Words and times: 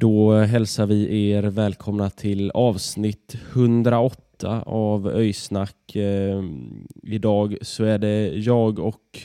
Då 0.00 0.32
hälsar 0.32 0.86
vi 0.86 1.30
er 1.30 1.42
välkomna 1.42 2.10
till 2.10 2.50
avsnitt 2.50 3.36
108 3.52 4.62
av 4.62 5.08
Öysnack. 5.08 5.96
Ehm, 5.96 6.86
idag 7.02 7.58
så 7.62 7.84
är 7.84 7.98
det 7.98 8.28
jag 8.28 8.78
och 8.78 9.20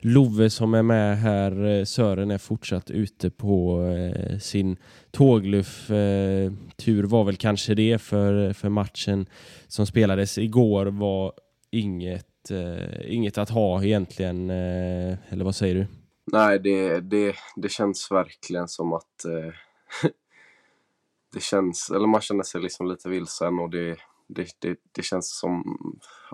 Love 0.00 0.50
som 0.50 0.74
är 0.74 0.82
med 0.82 1.18
här. 1.18 1.84
Sören 1.84 2.30
är 2.30 2.38
fortsatt 2.38 2.90
ute 2.90 3.30
på 3.30 3.82
eh, 3.82 4.38
sin 4.38 4.76
tågluff. 5.10 5.90
Ehm, 5.90 6.58
tur 6.76 7.04
var 7.04 7.24
väl 7.24 7.36
kanske 7.36 7.74
det 7.74 7.98
för, 7.98 8.52
för 8.52 8.68
matchen 8.68 9.26
som 9.66 9.86
spelades 9.86 10.38
igår 10.38 10.86
var 10.86 11.32
inget, 11.70 12.50
eh, 12.50 13.14
inget 13.14 13.38
att 13.38 13.50
ha 13.50 13.84
egentligen. 13.84 14.50
Eh, 14.50 15.16
eller 15.28 15.44
vad 15.44 15.56
säger 15.56 15.74
du? 15.74 15.86
Nej, 16.32 16.58
det, 16.58 17.00
det, 17.00 17.34
det 17.56 17.68
känns 17.68 18.08
verkligen 18.10 18.68
som 18.68 18.92
att 18.92 19.24
eh, 19.24 19.54
det 21.32 21.40
känns, 21.40 21.90
eller 21.90 22.06
man 22.06 22.20
känner 22.20 22.42
sig 22.42 22.60
liksom 22.60 22.86
lite 22.86 23.08
vilsen 23.08 23.58
och 23.58 23.70
det, 23.70 23.96
det, 24.26 24.48
det, 24.58 24.78
det 24.92 25.02
känns 25.02 25.38
som, 25.38 25.78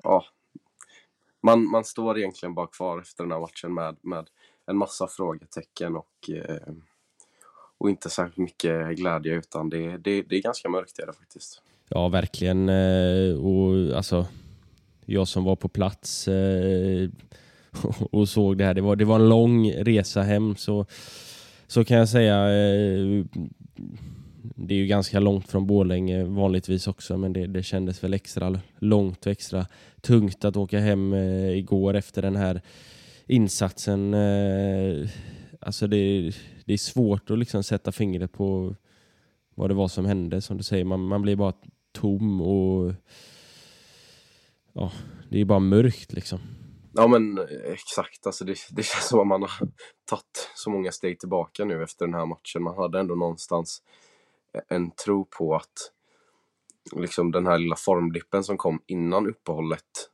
ja, 0.02 0.24
man, 1.42 1.70
man 1.70 1.84
står 1.84 2.18
egentligen 2.18 2.54
bara 2.54 2.66
kvar 2.66 3.00
efter 3.00 3.24
den 3.24 3.32
här 3.32 3.40
matchen 3.40 3.74
med, 3.74 3.96
med 4.00 4.28
en 4.66 4.76
massa 4.76 5.06
frågetecken 5.06 5.96
och, 5.96 6.30
eh, 6.30 6.72
och 7.78 7.90
inte 7.90 8.10
särskilt 8.10 8.36
mycket 8.36 8.96
glädje 8.96 9.34
utan 9.34 9.70
det, 9.70 9.98
det, 9.98 10.22
det 10.22 10.36
är 10.36 10.42
ganska 10.42 10.68
mörkt 10.68 10.98
är 10.98 11.06
det 11.06 11.12
faktiskt. 11.12 11.62
Ja, 11.88 12.08
verkligen. 12.08 12.68
Eh, 12.68 13.34
och 13.36 13.96
alltså, 13.96 14.26
jag 15.06 15.28
som 15.28 15.44
var 15.44 15.56
på 15.56 15.68
plats 15.68 16.28
eh, 16.28 17.10
och 18.10 18.28
såg 18.28 18.58
det 18.58 18.64
här. 18.64 18.74
Det 18.74 18.80
var, 18.80 18.96
det 18.96 19.04
var 19.04 19.16
en 19.16 19.28
lång 19.28 19.72
resa 19.72 20.22
hem 20.22 20.56
så, 20.56 20.86
så 21.72 21.84
kan 21.84 21.96
jag 21.96 22.08
säga. 22.08 22.36
eh, 22.36 23.24
Det 24.56 24.74
är 24.74 24.78
ju 24.78 24.86
ganska 24.86 25.20
långt 25.20 25.48
från 25.48 25.66
Borlänge 25.66 26.24
vanligtvis 26.24 26.86
också 26.86 27.16
men 27.16 27.32
det, 27.32 27.46
det 27.46 27.62
kändes 27.62 28.04
väl 28.04 28.14
extra 28.14 28.60
långt 28.78 29.26
och 29.26 29.32
extra 29.32 29.66
tungt 30.00 30.44
att 30.44 30.56
åka 30.56 30.80
hem 30.80 31.12
eh, 31.12 31.50
igår 31.58 31.94
efter 31.94 32.22
den 32.22 32.36
här 32.36 32.60
insatsen. 33.26 34.14
Eh, 34.14 35.08
Alltså 35.60 35.86
det, 35.86 36.32
det 36.64 36.72
är 36.72 36.78
svårt 36.78 37.30
att 37.30 37.38
liksom 37.38 37.62
sätta 37.62 37.92
fingret 37.92 38.32
på 38.32 38.74
vad 39.54 39.70
det 39.70 39.74
var 39.74 39.88
som 39.88 40.06
hände. 40.06 40.40
Som 40.40 40.56
du 40.56 40.62
säger, 40.62 40.84
man, 40.84 41.00
man 41.00 41.22
blir 41.22 41.36
bara 41.36 41.52
tom 41.92 42.40
och 42.40 42.94
ja, 44.72 44.92
det 45.28 45.40
är 45.40 45.44
bara 45.44 45.58
mörkt 45.58 46.12
liksom. 46.12 46.38
Ja 46.94 47.06
men 47.06 47.38
eh, 47.38 47.72
exakt, 47.72 48.26
alltså 48.26 48.44
det, 48.44 48.56
det 48.70 48.82
känns 48.82 49.08
som 49.08 49.20
att 49.20 49.26
man 49.26 49.42
har 49.42 49.68
tagit 50.04 50.50
så 50.54 50.70
många 50.70 50.92
steg 50.92 51.20
tillbaka 51.20 51.64
nu 51.64 51.82
efter 51.82 52.06
den 52.06 52.14
här 52.14 52.26
matchen. 52.26 52.62
Man 52.62 52.76
hade 52.76 53.00
ändå 53.00 53.14
någonstans 53.14 53.82
eh, 54.54 54.76
en 54.76 54.90
tro 54.90 55.24
på 55.24 55.54
att 55.54 55.92
liksom 56.92 57.32
den 57.32 57.46
här 57.46 57.58
lilla 57.58 57.76
formdippen 57.76 58.44
som 58.44 58.56
kom 58.56 58.82
innan 58.86 59.26
uppehållet 59.26 60.10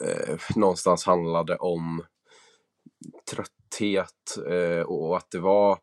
eh, 0.00 0.38
någonstans 0.56 1.04
handlade 1.04 1.56
om 1.56 2.04
trötthet 3.30 4.38
eh, 4.50 4.82
och 4.82 5.16
att 5.16 5.30
det 5.30 5.40
var 5.40 5.78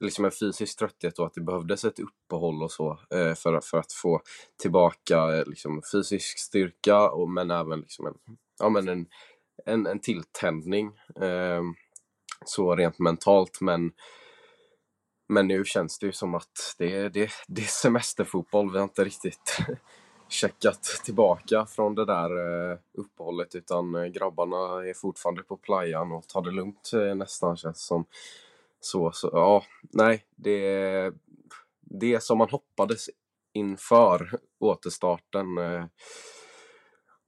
liksom 0.00 0.24
en 0.24 0.30
fysisk 0.30 0.78
trötthet 0.78 1.18
och 1.18 1.26
att 1.26 1.34
det 1.34 1.40
behövdes 1.40 1.84
ett 1.84 1.98
uppehåll 1.98 2.62
och 2.62 2.72
så 2.72 2.98
eh, 3.10 3.34
för, 3.34 3.60
för 3.60 3.78
att 3.78 3.92
få 3.92 4.20
tillbaka 4.62 5.36
eh, 5.36 5.46
liksom, 5.46 5.82
fysisk 5.92 6.38
styrka 6.38 7.10
och, 7.10 7.30
men 7.30 7.50
även 7.50 7.80
liksom 7.80 8.06
en, 8.06 8.14
ja, 8.58 8.68
men 8.68 8.88
en, 8.88 9.06
en, 9.64 9.86
en 9.86 10.00
tilltändning 10.00 10.86
eh, 11.20 11.62
så 12.44 12.76
rent 12.76 12.98
mentalt 12.98 13.60
men 13.60 13.92
men 15.28 15.48
nu 15.48 15.64
känns 15.64 15.98
det 15.98 16.06
ju 16.06 16.12
som 16.12 16.34
att 16.34 16.74
det 16.78 16.96
är, 16.96 17.10
det, 17.10 17.30
det 17.48 17.62
är 17.62 17.66
semesterfotboll. 17.66 18.72
Vi 18.72 18.78
har 18.78 18.84
inte 18.84 19.04
riktigt 19.04 19.58
checkat 20.28 20.82
tillbaka 21.04 21.66
från 21.66 21.94
det 21.94 22.04
där 22.04 22.30
eh, 22.70 22.78
uppehållet 22.92 23.54
utan 23.54 23.94
eh, 23.94 24.04
grabbarna 24.04 24.88
är 24.88 24.94
fortfarande 24.94 25.42
på 25.42 25.56
playan 25.56 26.12
och 26.12 26.28
tar 26.28 26.42
det 26.42 26.50
lugnt 26.50 26.90
eh, 26.94 27.14
nästan 27.14 27.56
känns 27.56 27.86
som. 27.86 28.04
Så, 28.80 29.12
så 29.12 29.30
ja, 29.32 29.64
nej, 29.80 30.24
det, 30.36 31.12
det 31.80 32.22
som 32.22 32.38
man 32.38 32.50
hoppades 32.50 33.10
inför 33.52 34.38
återstarten 34.58 35.58
eh, 35.58 35.84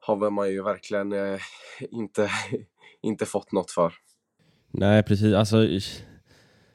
har 0.08 0.30
man 0.30 0.50
ju 0.50 0.62
verkligen 0.62 1.12
eh, 1.12 1.40
inte, 1.90 2.30
inte 3.02 3.26
fått 3.26 3.52
något 3.52 3.70
för. 3.70 3.92
Nej, 4.70 5.02
precis. 5.02 5.34
Alltså, 5.34 5.68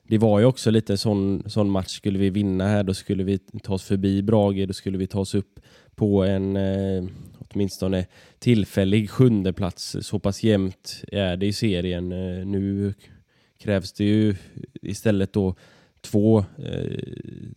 det 0.07 0.17
var 0.17 0.39
ju 0.39 0.45
också 0.45 0.71
lite 0.71 0.97
sån, 0.97 1.43
sån 1.49 1.69
match. 1.69 1.97
Skulle 1.97 2.19
vi 2.19 2.29
vinna 2.29 2.67
här, 2.67 2.83
då 2.83 2.93
skulle 2.93 3.23
vi 3.23 3.37
ta 3.37 3.73
oss 3.73 3.83
förbi 3.83 4.21
Brage. 4.21 4.67
Då 4.67 4.73
skulle 4.73 4.97
vi 4.97 5.07
ta 5.07 5.19
oss 5.19 5.35
upp 5.35 5.59
på 5.95 6.23
en 6.23 6.55
eh, 6.55 7.03
åtminstone 7.37 8.05
tillfällig 8.39 9.09
sjunde 9.09 9.53
plats. 9.53 9.95
Så 10.01 10.19
pass 10.19 10.43
jämnt 10.43 11.03
är 11.11 11.37
det 11.37 11.45
i 11.45 11.53
serien. 11.53 12.11
Eh, 12.11 12.45
nu 12.45 12.93
krävs 13.59 13.93
det 13.93 14.03
ju 14.03 14.35
istället 14.81 15.33
då 15.33 15.55
två 16.01 16.45
eh, 16.57 16.99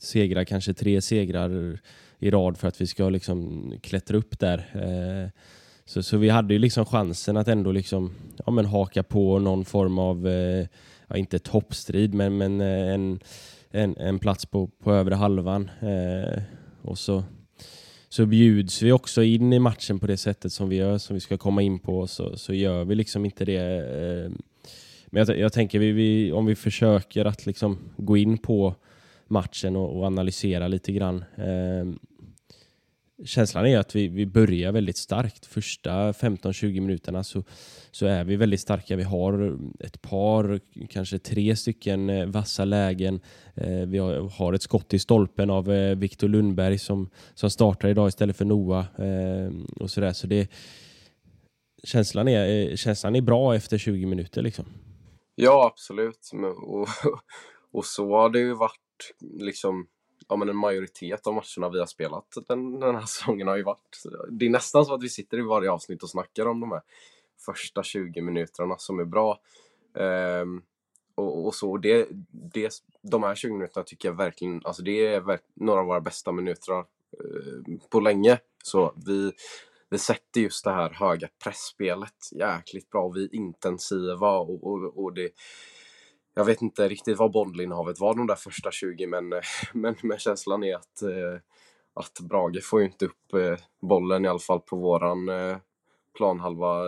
segrar, 0.00 0.44
kanske 0.44 0.74
tre 0.74 1.00
segrar 1.00 1.78
i 2.18 2.30
rad 2.30 2.58
för 2.58 2.68
att 2.68 2.80
vi 2.80 2.86
ska 2.86 3.08
liksom 3.08 3.72
klättra 3.82 4.16
upp 4.16 4.38
där. 4.38 4.58
Eh, 4.74 5.30
så, 5.86 6.02
så 6.02 6.16
vi 6.16 6.28
hade 6.28 6.54
ju 6.54 6.58
liksom 6.58 6.84
chansen 6.84 7.36
att 7.36 7.48
ändå 7.48 7.72
liksom, 7.72 8.10
ja, 8.46 8.52
men 8.52 8.64
haka 8.64 9.02
på 9.02 9.38
någon 9.38 9.64
form 9.64 9.98
av 9.98 10.28
eh, 10.28 10.66
ja, 11.06 11.16
inte 11.16 11.38
toppstrid, 11.38 12.14
men, 12.14 12.36
men 12.36 12.60
eh, 12.60 12.94
en, 12.94 13.20
en, 13.70 13.96
en 13.96 14.18
plats 14.18 14.46
på, 14.46 14.66
på 14.66 14.92
övre 14.92 15.14
halvan. 15.14 15.70
Eh, 15.80 16.42
och 16.82 16.98
så, 16.98 17.24
så 18.08 18.26
bjuds 18.26 18.82
vi 18.82 18.92
också 18.92 19.22
in 19.22 19.52
i 19.52 19.58
matchen 19.58 19.98
på 19.98 20.06
det 20.06 20.16
sättet 20.16 20.52
som 20.52 20.68
vi 20.68 20.76
gör, 20.76 20.98
som 20.98 21.14
vi 21.14 21.20
ska 21.20 21.38
komma 21.38 21.62
in 21.62 21.78
på, 21.78 22.06
så, 22.06 22.36
så 22.36 22.54
gör 22.54 22.84
vi 22.84 22.94
liksom 22.94 23.24
inte 23.24 23.44
det. 23.44 23.56
Eh, 23.56 24.30
men 25.06 25.26
jag, 25.26 25.38
jag 25.38 25.52
tänker 25.52 25.78
vi, 25.78 25.92
vi, 25.92 26.32
om 26.32 26.46
vi 26.46 26.54
försöker 26.54 27.24
att 27.24 27.46
liksom 27.46 27.78
gå 27.96 28.16
in 28.16 28.38
på 28.38 28.74
matchen 29.28 29.76
och, 29.76 29.98
och 29.98 30.06
analysera 30.06 30.68
lite 30.68 30.92
grann. 30.92 31.24
Eh, 31.36 31.94
Känslan 33.24 33.66
är 33.66 33.78
att 33.78 33.96
vi, 33.96 34.08
vi 34.08 34.26
börjar 34.26 34.72
väldigt 34.72 34.96
starkt. 34.96 35.46
Första 35.46 36.12
15-20 36.12 36.80
minuterna 36.80 37.24
så, 37.24 37.44
så 37.90 38.06
är 38.06 38.24
vi 38.24 38.36
väldigt 38.36 38.60
starka. 38.60 38.96
Vi 38.96 39.02
har 39.02 39.58
ett 39.80 40.02
par, 40.02 40.60
kanske 40.88 41.18
tre 41.18 41.56
stycken 41.56 42.10
eh, 42.10 42.26
vassa 42.26 42.64
lägen. 42.64 43.20
Eh, 43.54 43.86
vi 43.86 43.98
har, 43.98 44.52
ett 44.52 44.62
skott 44.62 44.94
i 44.94 44.98
stolpen 44.98 45.50
av 45.50 45.72
eh, 45.72 45.96
Viktor 45.96 46.28
Lundberg 46.28 46.78
som, 46.78 47.10
som 47.34 47.50
startar 47.50 47.88
idag 47.88 48.08
istället 48.08 48.36
för 48.36 48.44
Noah. 48.44 48.86
Och 49.80 49.90
så 49.90 50.00
där. 50.00 50.12
Så 50.12 50.26
det, 50.26 50.50
känslan, 51.84 52.28
är, 52.28 52.76
känslan 52.76 53.16
är 53.16 53.20
bra 53.20 53.54
efter 53.54 53.78
20 53.78 54.06
minuter. 54.06 54.42
Liksom. 54.42 54.64
Ja, 55.34 55.66
absolut. 55.72 56.30
Och, 56.66 56.88
och 57.72 57.84
så 57.84 58.10
har 58.10 58.30
det 58.30 58.38
ju 58.38 58.54
varit 58.54 59.14
liksom 59.20 59.86
ja, 60.28 60.36
men 60.36 60.48
en 60.48 60.56
majoritet 60.56 61.26
av 61.26 61.34
matcherna 61.34 61.72
vi 61.72 61.78
har 61.78 61.86
spelat 61.86 62.34
den, 62.48 62.80
den 62.80 62.94
här 62.94 63.02
säsongen 63.06 63.48
har 63.48 63.56
ju 63.56 63.62
varit. 63.62 64.02
Det 64.30 64.46
är 64.46 64.50
nästan 64.50 64.84
så 64.84 64.94
att 64.94 65.02
vi 65.02 65.08
sitter 65.08 65.38
i 65.38 65.42
varje 65.42 65.70
avsnitt 65.70 66.02
och 66.02 66.10
snackar 66.10 66.46
om 66.46 66.60
de 66.60 66.72
här 66.72 66.82
första 67.46 67.82
20 67.82 68.20
minuterna 68.20 68.78
som 68.78 69.00
är 69.00 69.04
bra. 69.04 69.40
Um, 69.94 70.62
och, 71.14 71.46
och 71.46 71.54
så 71.54 71.76
det, 71.76 72.08
det, 72.52 72.72
de 73.02 73.22
här 73.22 73.34
20 73.34 73.52
minuterna 73.52 73.84
tycker 73.84 74.08
jag 74.08 74.16
verkligen, 74.16 74.60
alltså 74.64 74.82
det 74.82 75.06
är 75.06 75.20
verk, 75.20 75.42
några 75.54 75.80
av 75.80 75.86
våra 75.86 76.00
bästa 76.00 76.32
minuter 76.32 76.72
uh, 76.72 77.78
på 77.90 78.00
länge. 78.00 78.38
Så 78.62 78.94
vi, 79.06 79.32
vi 79.90 79.98
sätter 79.98 80.40
just 80.40 80.64
det 80.64 80.72
här 80.72 80.90
höga 80.90 81.28
pressspelet 81.44 82.32
jäkligt 82.32 82.90
bra. 82.90 83.08
Vi 83.08 83.24
är 83.24 83.34
intensiva 83.34 84.38
och, 84.38 84.66
och, 84.66 85.04
och 85.04 85.14
det 85.14 85.30
jag 86.38 86.44
vet 86.44 86.62
inte 86.62 86.88
riktigt 86.88 87.18
vad 87.18 87.32
bollinnehavet 87.32 88.00
var 88.00 88.14
de 88.14 88.26
där 88.26 88.34
första 88.34 88.70
20 88.70 89.06
men, 89.06 89.28
men, 89.72 89.96
men 90.02 90.18
känslan 90.18 90.64
är 90.64 90.74
att, 90.74 91.02
eh, 91.02 91.40
att 91.94 92.20
Brage 92.20 92.64
får 92.64 92.80
ju 92.80 92.86
inte 92.86 93.04
upp 93.04 93.34
eh, 93.34 93.58
bollen 93.80 94.24
i 94.24 94.28
alla 94.28 94.38
fall 94.38 94.60
på 94.60 94.76
våran 94.76 95.28
eh, 95.28 95.56
planhalva 96.16 96.82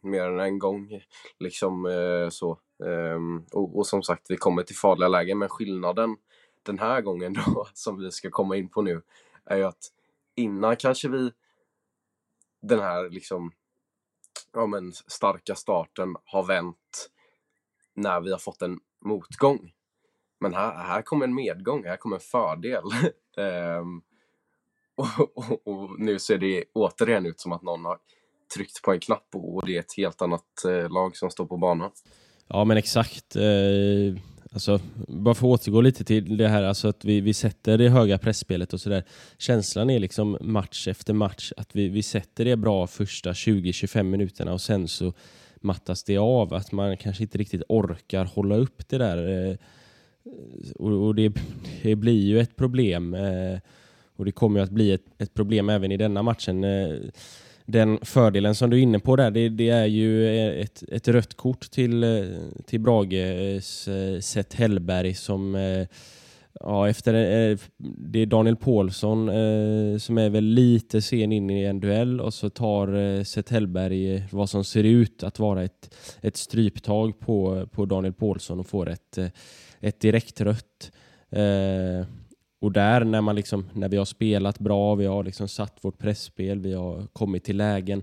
mer 0.00 0.24
än 0.24 0.40
en 0.40 0.58
gång. 0.58 1.00
Liksom 1.38 1.88
så. 2.32 2.58
Ehm, 2.84 3.44
och, 3.52 3.78
och, 3.78 3.86
som 3.86 4.02
sagt, 4.02 4.26
vi 4.28 4.36
kommer 4.36 4.62
till 4.62 4.76
farliga 4.76 5.08
lägen 5.08 5.38
men 5.38 5.48
skillnaden 5.48 6.16
den 6.62 6.78
här 6.78 7.00
gången 7.00 7.32
då, 7.54 7.68
som 7.74 7.98
vi 7.98 8.10
ska 8.10 8.30
komma 8.30 8.56
in 8.56 8.68
på 8.68 8.82
nu, 8.82 9.02
är 9.44 9.56
ju 9.56 9.64
att 9.64 9.92
innan 10.34 10.76
kanske 10.76 11.08
vi 11.08 11.32
den 12.62 12.80
här 12.80 13.10
liksom 13.10 13.52
ja 14.52 14.66
men 14.66 14.92
starka 14.92 15.54
starten 15.54 16.16
har 16.24 16.46
vänt 16.46 17.10
när 17.94 18.20
vi 18.20 18.30
har 18.30 18.38
fått 18.38 18.62
en 18.62 18.80
motgång. 19.04 19.72
Men 20.40 20.54
här, 20.54 20.74
här 20.74 21.02
kommer 21.02 21.24
en 21.24 21.34
medgång, 21.34 21.84
här 21.84 21.96
kommer 21.96 22.16
en 22.16 22.20
fördel. 22.20 22.84
um, 23.80 24.02
och, 24.94 25.38
och, 25.38 25.66
och, 25.66 26.00
nu 26.00 26.18
ser 26.18 26.38
det 26.38 26.64
återigen 26.74 27.26
ut 27.26 27.40
som 27.40 27.52
att 27.52 27.62
någon 27.62 27.84
har 27.84 27.98
tryckt 28.54 28.82
på 28.82 28.92
en 28.92 29.00
knapp 29.00 29.26
och 29.32 29.66
det 29.66 29.76
är 29.76 29.80
ett 29.80 29.96
helt 29.96 30.22
annat 30.22 30.64
eh, 30.68 30.90
lag 30.90 31.16
som 31.16 31.30
står 31.30 31.46
på 31.46 31.56
banan. 31.56 31.90
Ja 32.48 32.64
men 32.64 32.76
exakt. 32.76 33.36
Eh, 33.36 34.22
alltså, 34.52 34.80
bara 35.08 35.34
för 35.34 35.46
att 35.46 35.60
återgå 35.60 35.80
lite 35.80 36.04
till 36.04 36.36
det 36.36 36.48
här 36.48 36.62
alltså 36.62 36.88
att 36.88 37.04
vi, 37.04 37.20
vi 37.20 37.34
sätter 37.34 37.78
det 37.78 37.88
höga 37.88 38.18
pressspelet 38.18 38.72
och 38.72 38.80
sådär. 38.80 39.04
Känslan 39.38 39.90
är 39.90 39.98
liksom 39.98 40.38
match 40.40 40.88
efter 40.88 41.14
match 41.14 41.52
att 41.56 41.76
vi, 41.76 41.88
vi 41.88 42.02
sätter 42.02 42.44
det 42.44 42.56
bra 42.56 42.86
första 42.86 43.32
20-25 43.32 44.02
minuterna 44.02 44.52
och 44.52 44.60
sen 44.60 44.88
så 44.88 45.12
mattas 45.62 46.04
det 46.04 46.18
av. 46.18 46.54
Att 46.54 46.72
man 46.72 46.96
kanske 46.96 47.22
inte 47.22 47.38
riktigt 47.38 47.62
orkar 47.68 48.24
hålla 48.24 48.56
upp 48.56 48.88
det 48.88 48.98
där. 48.98 49.48
Eh, 49.50 49.56
och 50.76 51.14
det, 51.14 51.32
det 51.82 51.96
blir 51.96 52.22
ju 52.22 52.40
ett 52.40 52.56
problem. 52.56 53.14
Eh, 53.14 53.58
och 54.16 54.24
det 54.24 54.32
kommer 54.32 54.60
att 54.60 54.70
bli 54.70 54.92
ett, 54.92 55.04
ett, 55.18 55.34
problem 55.34 55.68
även 55.68 55.92
i 55.92 55.96
denna 55.96 56.22
matchen. 56.22 56.64
Eh, 56.64 56.96
den 57.66 57.98
fördelen 58.02 58.54
som 58.54 58.70
du 58.70 58.78
är 58.78 58.82
inne 58.82 58.98
på 58.98 59.16
där, 59.16 59.30
det, 59.30 59.48
det 59.48 59.68
är 59.68 59.86
ju 59.86 60.28
ett, 60.60 60.82
ett 60.88 61.08
rött 61.08 61.34
kort 61.34 61.70
till, 61.70 62.04
till 62.66 62.80
Brages 62.80 63.88
Seth 64.20 64.56
Hellberg 64.56 65.14
som 65.14 65.56
Ja, 66.64 66.88
efter 66.88 67.14
eh, 67.14 67.58
det 67.78 68.18
är 68.18 68.26
Daniel 68.26 68.56
Paulsson 68.56 69.28
eh, 69.28 69.98
som 69.98 70.18
är 70.18 70.30
väl 70.30 70.44
lite 70.44 71.02
sen 71.02 71.32
in 71.32 71.50
i 71.50 71.62
en 71.62 71.80
duell 71.80 72.20
och 72.20 72.34
så 72.34 72.50
tar 72.50 72.94
eh, 72.94 73.22
Seth 73.22 73.52
Hellberg 73.52 74.14
eh, 74.14 74.22
vad 74.30 74.50
som 74.50 74.64
ser 74.64 74.84
ut 74.84 75.22
att 75.22 75.38
vara 75.38 75.62
ett, 75.64 75.94
ett 76.20 76.36
stryptag 76.36 77.20
på, 77.20 77.66
på 77.72 77.86
Daniel 77.86 78.12
Paulsson 78.12 78.60
och 78.60 78.66
får 78.66 78.88
ett, 78.88 79.18
eh, 79.18 79.26
ett 79.80 80.00
direkt 80.00 80.40
rött. 80.40 80.92
Eh, 81.30 82.06
och 82.60 82.72
där 82.72 83.04
när, 83.04 83.20
man 83.20 83.36
liksom, 83.36 83.68
när 83.72 83.88
vi 83.88 83.96
har 83.96 84.04
spelat 84.04 84.58
bra, 84.58 84.94
vi 84.94 85.06
har 85.06 85.24
liksom 85.24 85.48
satt 85.48 85.78
vårt 85.80 85.98
pressspel, 85.98 86.60
vi 86.60 86.72
har 86.72 87.06
kommit 87.12 87.44
till 87.44 87.56
lägen 87.56 88.02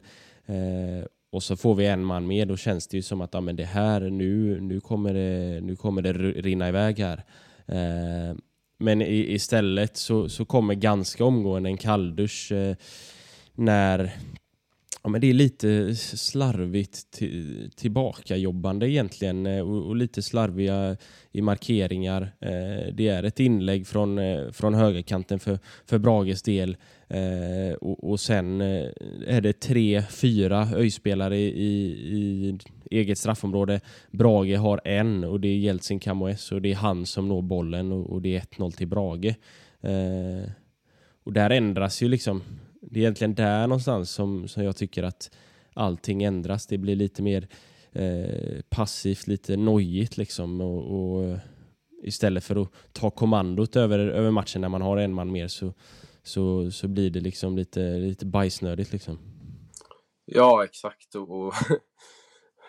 och 1.32 1.44
så 1.44 1.56
får 1.56 1.76
vi 1.76 1.86
en 1.86 2.04
man 2.04 2.28
mer, 2.28 2.46
då 2.46 2.58
känns 2.58 2.88
det 2.88 2.98
ju 2.98 3.04
som 3.04 3.22
att 3.22 3.34
ja, 3.34 3.42
men 3.42 3.56
det 3.56 3.66
här, 3.66 4.02
nu, 4.02 4.62
nu, 4.62 4.80
kommer 4.80 5.14
det, 5.14 5.62
nu 5.62 5.76
kommer 5.76 6.02
det 6.02 6.14
rinna 6.14 6.70
iväg 6.70 7.00
här. 7.00 7.24
Eh, 7.66 8.36
men 8.80 9.02
istället 9.02 9.98
så, 9.98 10.30
så 10.30 10.46
kommer 10.46 10.74
ganska 10.74 11.26
omgående 11.26 11.70
en 11.70 11.78
kalldusch 11.78 12.52
eh, 12.52 12.76
när 13.56 14.16
ja, 15.04 15.10
men 15.10 15.22
det 15.22 15.30
är 15.30 15.34
lite 15.34 15.96
slarvigt 15.96 17.12
till, 17.12 17.72
tillbakajobbande 17.76 18.90
egentligen 18.90 19.46
eh, 19.46 19.62
och, 19.62 19.88
och, 19.88 19.96
lite 19.96 20.22
slarviga 20.22 20.98
i 21.32 21.42
markeringar. 21.42 22.22
Eh, 22.40 22.94
det 22.94 23.08
är 23.08 23.24
ett 23.24 23.40
inlägg 23.40 23.88
från, 23.88 24.18
eh, 24.18 24.52
från 24.52 24.74
högerkanten 24.74 25.40
för, 25.40 25.60
för 25.86 25.98
Brages 25.98 26.42
del 26.42 26.78
eh, 27.08 27.74
och, 27.82 28.10
och 28.10 28.20
sen 28.20 28.62
eh, 28.62 28.90
är 29.28 29.42
det 29.42 29.60
tre, 29.60 30.04
fyra 30.10 30.68
öjspelare 30.76 31.38
i, 31.38 31.86
i 31.90 32.58
eget 32.92 33.18
straffområde. 33.18 33.82
Brage 34.12 34.58
har 34.58 34.82
en 34.86 35.24
och 35.24 35.40
det 35.40 35.48
är 35.48 35.58
Jeltsin 35.58 36.00
Kamoes 36.00 36.52
och 36.52 36.62
det 36.62 36.72
är 36.72 36.76
han 36.76 37.06
som 37.06 37.28
når 37.28 37.42
bollen 37.42 37.92
och, 37.92 38.10
och 38.10 38.22
det 38.22 38.36
är 38.36 38.42
1-0 38.42 38.72
till 38.72 38.88
Brage. 38.88 39.36
Eh, 39.82 40.52
och 41.24 41.34
där 41.34 41.50
ändras 41.50 42.02
ju 42.02 42.08
liksom 42.08 42.44
det 42.82 43.00
är 43.00 43.02
egentligen 43.02 43.36
där 43.36 43.68
någonstans 43.68 44.12
som, 44.12 44.48
som 44.48 44.64
jag 44.64 44.76
tycker 44.76 45.04
att 45.04 45.32
allting 45.74 46.24
ändras. 46.24 46.68
Det 46.68 46.78
blir 46.78 46.96
lite 46.96 47.22
mer 47.22 47.48
eh, 47.92 48.62
passivt, 48.70 49.28
lite 49.28 49.58
nojigt 49.58 50.18
liksom. 50.18 50.62
Och, 50.62 51.16
och, 51.16 51.38
istället 52.04 52.44
för 52.44 52.62
att 52.62 52.70
ta 52.92 53.10
kommandot 53.10 53.76
över, 53.76 54.00
över 54.00 54.32
matchen 54.32 54.62
när 54.62 54.70
man 54.70 54.82
har 54.82 54.98
en 54.98 55.14
man 55.14 55.32
mer 55.32 55.48
så, 55.48 55.74
så, 56.24 56.72
så 56.72 56.88
blir 56.88 57.10
det 57.10 57.20
liksom 57.20 57.58
lite, 57.58 57.98
lite 57.98 58.26
bajsnödigt 58.26 58.92
liksom. 58.92 59.20
Ja, 60.26 60.64
exakt. 60.64 61.16
Och, 61.16 61.30
och 61.30 61.54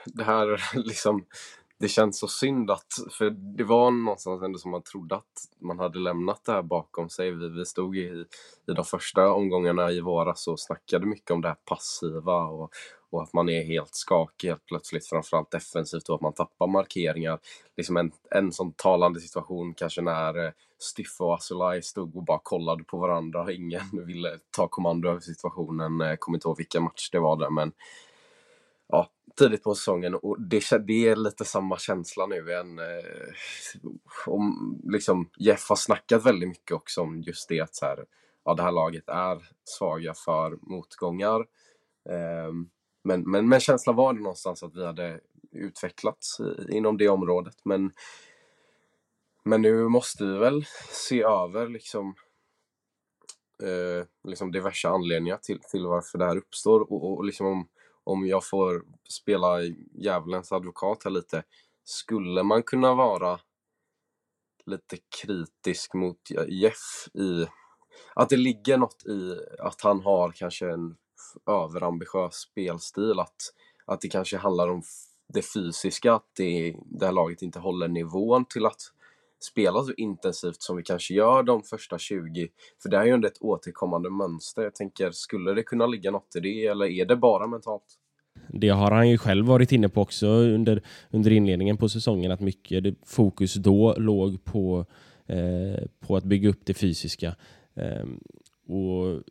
det 0.05 0.25
här 0.25 0.63
liksom 0.75 1.25
det 1.81 1.89
känns 1.89 2.19
så 2.19 2.29
synd 2.29 2.71
att, 2.71 2.87
för 3.11 3.31
det 3.31 3.65
var 3.65 3.91
någonstans 3.91 4.43
ändå 4.43 4.59
som 4.59 4.71
man 4.71 4.83
trodde 4.83 5.15
att 5.15 5.49
man 5.61 5.79
hade 5.79 5.99
lämnat 5.99 6.45
det 6.45 6.53
här 6.53 6.63
bakom 6.63 7.09
sig. 7.09 7.31
Vi, 7.31 7.49
vi 7.49 7.65
stod 7.65 7.97
i, 7.97 8.25
i 8.69 8.73
de 8.77 8.85
första 8.85 9.33
omgångarna 9.33 9.91
i 9.91 10.01
våras 10.01 10.49
och 10.49 10.61
snackade 10.61 11.07
mycket 11.07 11.31
om 11.31 11.41
det 11.41 11.49
här 11.49 11.57
passiva 11.65 12.47
och, 12.47 12.71
och 13.11 13.23
att 13.23 13.33
man 13.33 13.49
är 13.49 13.63
helt 13.63 13.95
skakig 13.95 14.49
helt 14.49 14.67
plötsligt, 14.67 15.07
framförallt 15.07 15.51
defensivt 15.51 16.09
och 16.09 16.15
att 16.15 16.21
man 16.21 16.33
tappar 16.33 16.67
markeringar. 16.67 17.39
Liksom 17.77 17.97
en, 17.97 18.13
en 18.31 18.53
sån 18.53 18.73
talande 18.73 19.21
situation 19.21 19.75
kanske 19.75 20.03
när 20.03 20.45
eh, 20.45 20.53
Stiffa 20.79 21.25
och 21.25 21.35
Asulaj 21.35 21.83
stod 21.83 22.17
och 22.17 22.25
bara 22.25 22.41
kollade 22.43 22.85
på 22.85 22.99
varandra 22.99 23.43
och 23.43 23.53
ingen 23.53 23.83
ville 24.07 24.39
ta 24.51 24.69
kommando 24.69 25.09
över 25.09 25.21
situationen. 25.21 26.01
Jag 26.01 26.21
kommer 26.21 26.37
inte 26.37 26.49
ihåg 26.49 26.59
vilken 26.59 26.83
match 26.83 27.11
det 27.11 27.19
var 27.19 27.37
där 27.37 27.51
men 27.51 27.73
tidigt 29.37 29.63
på 29.63 29.75
säsongen 29.75 30.15
och 30.15 30.41
det, 30.41 30.87
det 30.87 31.09
är 31.09 31.17
lite 31.17 31.45
samma 31.45 31.79
känsla 31.79 32.27
nu 32.27 32.53
än 32.53 32.79
Eh, 32.79 33.35
om, 34.27 34.79
liksom, 34.85 35.31
Jeff 35.39 35.69
har 35.69 35.77
snackat 35.77 36.27
väldigt 36.27 36.49
mycket 36.49 36.73
också 36.73 37.01
om 37.01 37.23
just 37.23 37.49
det 37.49 37.61
att 37.61 37.75
så 37.75 37.87
här, 37.87 38.05
ja, 38.45 38.55
det 38.55 38.63
här 38.63 38.73
laget 38.73 39.09
är 39.09 39.49
svaga 39.65 40.15
för 40.15 40.59
motgångar. 40.63 41.41
Eh, 42.11 42.53
men, 43.05 43.31
men, 43.31 43.49
men 43.49 43.61
känslan 43.61 43.97
var 43.97 44.13
det 44.13 44.21
någonstans 44.21 44.63
att 44.63 44.77
vi 44.77 44.87
hade 44.87 45.21
utvecklats 45.53 46.41
inom 46.69 46.97
det 46.97 47.09
området. 47.09 47.57
Men, 47.65 47.93
men 49.45 49.63
nu 49.63 49.89
måste 49.89 50.25
vi 50.25 50.39
väl 50.39 50.65
se 50.89 51.23
över 51.23 51.69
liksom, 51.69 52.15
eh, 53.63 54.07
liksom 54.25 54.53
diverse 54.53 54.89
anledningar 54.89 55.37
till, 55.37 55.61
till 55.61 55.87
varför 55.87 56.19
det 56.19 56.25
här 56.25 56.37
uppstår 56.37 56.93
och, 56.93 57.13
och 57.13 57.25
liksom 57.25 57.47
om 57.47 57.69
om 58.05 58.27
jag 58.27 58.47
får 58.47 58.83
spela 59.09 59.61
djävulens 59.95 60.53
advokat 60.53 61.05
här 61.05 61.11
lite, 61.11 61.43
skulle 61.85 62.43
man 62.43 62.63
kunna 62.63 62.95
vara 62.95 63.41
lite 64.67 64.97
kritisk 65.23 65.95
mot 65.95 66.21
Jeff 66.49 67.09
i 67.15 67.47
att 68.15 68.29
det 68.29 68.37
ligger 68.37 68.79
något 68.79 69.07
i 69.07 69.39
att 69.59 69.81
han 69.81 70.01
har 70.01 70.33
kanske 70.33 70.71
en 70.71 70.97
överambitiös 71.47 72.35
spelstil, 72.35 73.21
att, 73.21 73.37
att 73.85 74.01
det 74.01 74.09
kanske 74.09 74.37
handlar 74.37 74.69
om 74.69 74.83
det 75.29 75.43
fysiska, 75.43 76.15
att 76.15 76.27
det, 76.37 76.77
det 76.85 77.07
här 77.07 77.13
laget 77.13 77.43
inte 77.43 77.59
håller 77.59 77.89
nivån 77.89 78.45
till 78.45 78.67
att 78.67 78.81
spela 79.45 79.83
så 79.83 79.93
intensivt 79.97 80.63
som 80.63 80.77
vi 80.77 80.83
kanske 80.83 81.15
gör 81.15 81.43
de 81.43 81.63
första 81.63 81.99
20. 81.99 82.49
För 82.83 82.89
det 82.89 82.97
är 82.97 83.05
ju 83.05 83.11
ändå 83.11 83.29
ett 83.29 83.43
återkommande 83.43 84.11
mönster. 84.11 84.63
Jag 84.63 84.75
tänker, 84.75 85.11
skulle 85.11 85.55
det 85.55 85.63
kunna 85.63 85.87
ligga 85.87 86.11
något 86.11 86.37
i 86.37 86.41
det 86.41 86.67
eller 86.67 86.87
är 86.87 87.05
det 87.05 87.17
bara 87.17 87.47
mentalt? 87.47 87.85
Det 88.49 88.69
har 88.69 88.91
han 88.91 89.09
ju 89.09 89.19
själv 89.19 89.47
varit 89.47 89.73
inne 89.73 89.89
på 89.89 90.01
också 90.01 90.27
under, 90.27 90.83
under 91.11 91.31
inledningen 91.31 91.77
på 91.77 91.89
säsongen 91.89 92.33
att 92.33 92.41
mycket 92.41 92.95
fokus 93.07 93.55
då 93.55 93.95
låg 93.99 94.45
på, 94.45 94.87
eh, 95.27 95.85
på 96.01 96.17
att 96.17 96.25
bygga 96.25 96.49
upp 96.49 96.61
det 96.65 96.75
fysiska. 96.75 97.37
Eh, 97.75 98.07
och, 98.69 99.23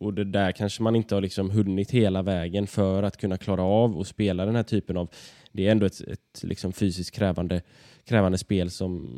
och 0.00 0.14
det 0.14 0.24
där 0.24 0.52
kanske 0.52 0.82
man 0.82 0.96
inte 0.96 1.14
har 1.14 1.22
liksom 1.22 1.50
hunnit 1.50 1.90
hela 1.90 2.22
vägen 2.22 2.66
för 2.66 3.02
att 3.02 3.16
kunna 3.16 3.36
klara 3.36 3.62
av 3.62 3.96
och 3.96 4.06
spela 4.06 4.46
den 4.46 4.56
här 4.56 4.62
typen 4.62 4.96
av... 4.96 5.08
Det 5.54 5.66
är 5.66 5.70
ändå 5.70 5.86
ett, 5.86 6.00
ett 6.00 6.42
liksom 6.42 6.72
fysiskt 6.72 7.10
krävande 7.10 7.62
krävande 8.04 8.38
spel 8.38 8.70
som, 8.70 9.08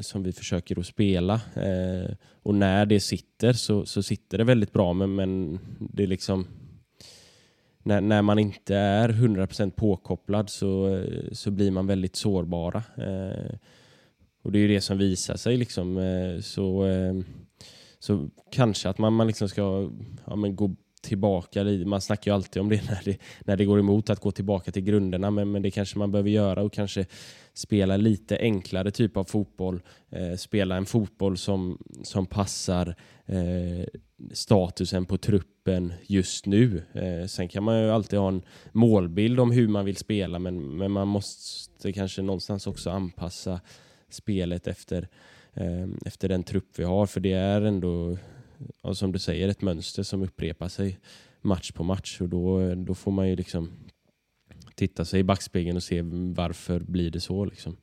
som 0.00 0.22
vi 0.22 0.32
försöker 0.32 0.80
att 0.80 0.86
spela. 0.86 1.34
Eh, 1.54 2.14
och 2.42 2.54
när 2.54 2.86
det 2.86 3.00
sitter 3.00 3.52
så, 3.52 3.86
så 3.86 4.02
sitter 4.02 4.38
det 4.38 4.44
väldigt 4.44 4.72
bra 4.72 4.92
men, 4.92 5.14
men 5.14 5.58
det 5.78 6.02
är 6.02 6.06
liksom 6.06 6.46
när, 7.82 8.00
när 8.00 8.22
man 8.22 8.38
inte 8.38 8.76
är 8.76 9.08
100% 9.08 9.70
påkopplad 9.70 10.50
så, 10.50 11.02
så 11.32 11.50
blir 11.50 11.70
man 11.70 11.86
väldigt 11.86 12.16
sårbara. 12.16 12.82
Eh, 12.96 13.56
och 14.42 14.52
det 14.52 14.58
är 14.58 14.60
ju 14.60 14.68
det 14.68 14.80
som 14.80 14.98
visar 14.98 15.36
sig 15.36 15.56
liksom. 15.56 15.98
Eh, 15.98 16.40
så, 16.40 16.86
eh, 16.86 17.14
så 17.98 18.28
kanske 18.52 18.88
att 18.88 18.98
man, 18.98 19.12
man 19.12 19.26
liksom 19.26 19.48
ska 19.48 19.90
ja, 20.26 20.36
men 20.36 20.56
gå 20.56 20.76
tillbaka. 21.12 21.64
Man 21.64 22.00
snackar 22.00 22.30
ju 22.30 22.34
alltid 22.34 22.62
om 22.62 22.68
det 22.68 22.82
när 22.90 23.02
det, 23.04 23.18
när 23.44 23.56
det 23.56 23.64
går 23.64 23.78
emot 23.78 24.10
att 24.10 24.20
gå 24.20 24.30
tillbaka 24.30 24.72
till 24.72 24.82
grunderna, 24.82 25.30
men, 25.30 25.50
men 25.50 25.62
det 25.62 25.70
kanske 25.70 25.98
man 25.98 26.10
behöver 26.10 26.30
göra 26.30 26.62
och 26.62 26.72
kanske 26.72 27.06
spela 27.54 27.96
lite 27.96 28.38
enklare 28.38 28.90
typ 28.90 29.16
av 29.16 29.24
fotboll. 29.24 29.82
Eh, 30.10 30.36
spela 30.36 30.76
en 30.76 30.86
fotboll 30.86 31.36
som, 31.38 31.78
som 32.02 32.26
passar 32.26 32.94
eh, 33.26 33.86
statusen 34.32 35.04
på 35.06 35.18
truppen 35.18 35.92
just 36.06 36.46
nu. 36.46 36.82
Eh, 36.92 37.26
sen 37.26 37.48
kan 37.48 37.62
man 37.62 37.80
ju 37.80 37.90
alltid 37.90 38.18
ha 38.18 38.28
en 38.28 38.42
målbild 38.72 39.40
om 39.40 39.50
hur 39.50 39.68
man 39.68 39.84
vill 39.84 39.96
spela, 39.96 40.38
men, 40.38 40.76
men 40.76 40.90
man 40.90 41.08
måste 41.08 41.92
kanske 41.92 42.22
någonstans 42.22 42.66
också 42.66 42.90
anpassa 42.90 43.60
spelet 44.10 44.66
efter, 44.66 45.08
eh, 45.54 45.88
efter 46.06 46.28
den 46.28 46.42
trupp 46.42 46.78
vi 46.78 46.84
har, 46.84 47.06
för 47.06 47.20
det 47.20 47.32
är 47.32 47.62
ändå 47.62 48.16
ja, 48.82 48.94
som 48.94 49.12
du 49.12 49.18
säger, 49.18 49.48
ett 49.48 49.62
mönster 49.62 50.02
som 50.02 50.22
upprepar 50.22 50.68
sig 50.68 50.98
match 51.40 51.72
på 51.72 51.84
match 51.84 52.20
och 52.20 52.28
då, 52.28 52.74
då 52.74 52.94
får 52.94 53.10
man 53.10 53.28
ju 53.28 53.36
liksom 53.36 53.70
titta 54.74 55.04
sig 55.04 55.20
i 55.20 55.24
backspegeln 55.24 55.76
och 55.76 55.82
se 55.82 56.02
varför 56.36 56.80
blir 56.80 57.10
det 57.10 57.20
så 57.20 57.44
liksom. 57.44 57.76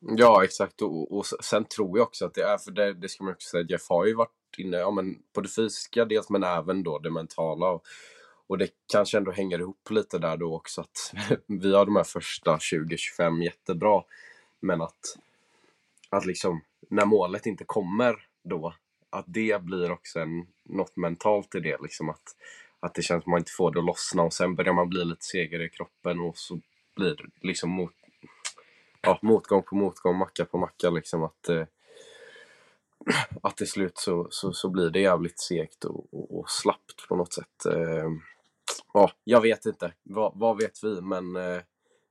Ja, 0.00 0.44
exakt. 0.44 0.82
Och, 0.82 1.16
och 1.18 1.26
sen 1.26 1.64
tror 1.64 1.98
jag 1.98 2.06
också 2.06 2.26
att 2.26 2.34
det 2.34 2.42
är, 2.42 2.58
för 2.58 2.70
det, 2.70 2.94
det 2.94 3.08
ska 3.08 3.24
man 3.24 3.32
också 3.32 3.48
säga, 3.48 3.66
Jeff 3.68 3.88
har 3.88 4.06
ju 4.06 4.14
varit 4.14 4.30
inne 4.58 4.76
ja, 4.76 4.90
men 4.90 5.16
på 5.34 5.40
det 5.40 5.48
fysiska 5.48 6.04
dels, 6.04 6.30
men 6.30 6.42
även 6.42 6.82
då 6.82 6.98
det 6.98 7.10
mentala. 7.10 7.70
Och, 7.70 7.82
och 8.46 8.58
det 8.58 8.68
kanske 8.92 9.18
ändå 9.18 9.30
hänger 9.30 9.58
ihop 9.58 9.90
lite 9.90 10.18
där 10.18 10.36
då 10.36 10.54
också 10.54 10.80
att 10.80 11.14
vi 11.46 11.74
har 11.74 11.86
de 11.86 11.96
här 11.96 12.04
första 12.04 12.56
20-25 12.56 13.42
jättebra, 13.42 14.02
men 14.60 14.82
att, 14.82 15.18
att 16.10 16.26
liksom 16.26 16.60
när 16.90 17.06
målet 17.06 17.46
inte 17.46 17.64
kommer 17.64 18.16
då, 18.44 18.74
att 19.10 19.24
det 19.28 19.62
blir 19.62 19.90
också 19.90 20.20
en, 20.20 20.46
något 20.64 20.96
mentalt 20.96 21.54
i 21.54 21.60
det. 21.60 21.82
Liksom 21.82 22.08
att, 22.08 22.36
att 22.80 22.94
det 22.94 23.02
känns 23.02 23.24
som 23.24 23.30
att 23.30 23.32
man 23.32 23.40
inte 23.40 23.52
får 23.52 23.70
det 23.72 23.78
att 23.78 23.84
lossna 23.84 24.22
och 24.22 24.32
sen 24.32 24.54
börjar 24.54 24.72
man 24.72 24.88
bli 24.88 25.04
lite 25.04 25.24
segare 25.24 25.64
i 25.64 25.68
kroppen 25.68 26.20
och 26.20 26.36
så 26.36 26.60
blir 26.96 27.16
det 27.16 27.46
liksom 27.48 27.70
mot, 27.70 27.92
ja, 29.00 29.18
motgång 29.22 29.62
på 29.62 29.76
motgång, 29.76 30.16
macka 30.16 30.44
på 30.44 30.58
macka. 30.58 30.90
Liksom 30.90 31.22
att, 31.22 31.48
eh, 31.48 31.66
att 33.42 33.56
till 33.56 33.68
slut 33.68 33.98
så, 33.98 34.28
så, 34.30 34.52
så 34.52 34.68
blir 34.68 34.90
det 34.90 35.00
jävligt 35.00 35.40
segt 35.40 35.84
och, 35.84 36.14
och, 36.14 36.38
och 36.38 36.50
slappt 36.50 37.08
på 37.08 37.16
något 37.16 37.32
sätt. 37.32 37.66
Eh, 37.66 38.10
ja, 38.92 39.12
jag 39.24 39.40
vet 39.40 39.66
inte. 39.66 39.92
Va, 40.02 40.32
vad 40.34 40.56
vet 40.56 40.84
vi? 40.84 41.00
Men, 41.00 41.36
eh, 41.36 41.60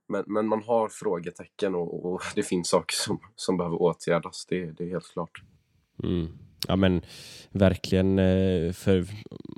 men, 0.08 0.24
men 0.26 0.46
man 0.46 0.62
har 0.62 0.88
frågetecken 0.88 1.74
och, 1.74 2.12
och, 2.12 2.22
det 2.34 2.42
finns 2.42 2.68
saker 2.68 2.94
som, 2.94 3.20
som 3.36 3.56
behöver 3.56 3.82
åtgärdas. 3.82 4.46
Det, 4.46 4.64
det 4.64 4.84
är 4.84 4.88
helt 4.88 5.12
klart. 5.12 5.42
Mm. 6.02 6.47
Ja 6.66 6.76
men 6.76 7.02
verkligen, 7.50 8.18
eh, 8.18 8.72
för 8.72 9.06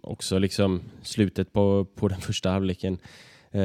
också 0.03 0.39
liksom 0.39 0.81
slutet 1.03 1.53
på, 1.53 1.87
på 1.95 2.09
den 2.09 2.21
första 2.21 2.51
halvleken 2.51 2.99
eh, 3.51 3.61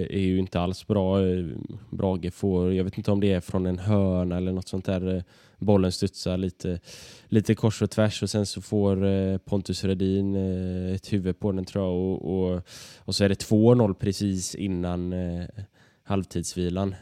är 0.00 0.18
ju 0.18 0.38
inte 0.38 0.60
alls 0.60 0.86
bra. 0.86 1.26
Eh, 1.26 1.46
Brage 1.90 2.32
får, 2.32 2.74
jag 2.74 2.84
vet 2.84 2.98
inte 2.98 3.10
om 3.10 3.20
det 3.20 3.32
är 3.32 3.40
från 3.40 3.66
en 3.66 3.78
hörna 3.78 4.36
eller 4.36 4.52
något 4.52 4.68
sånt 4.68 4.84
där. 4.84 5.24
Bollen 5.58 5.92
studsar 5.92 6.36
lite, 6.36 6.80
lite 7.28 7.54
kors 7.54 7.82
och 7.82 7.90
tvärs 7.90 8.22
och 8.22 8.30
sen 8.30 8.46
så 8.46 8.60
får 8.60 9.38
Pontus 9.38 9.84
Redin 9.84 10.36
ett 10.94 11.12
huvud 11.12 11.40
på 11.40 11.52
den 11.52 11.64
tror 11.64 11.84
jag 11.84 11.94
och, 11.94 12.52
och, 12.52 12.62
och 12.98 13.14
så 13.14 13.24
är 13.24 13.28
det 13.28 13.48
2-0 13.50 13.94
precis 13.94 14.54
innan 14.54 15.14
halvtidsvilan. 16.02 16.94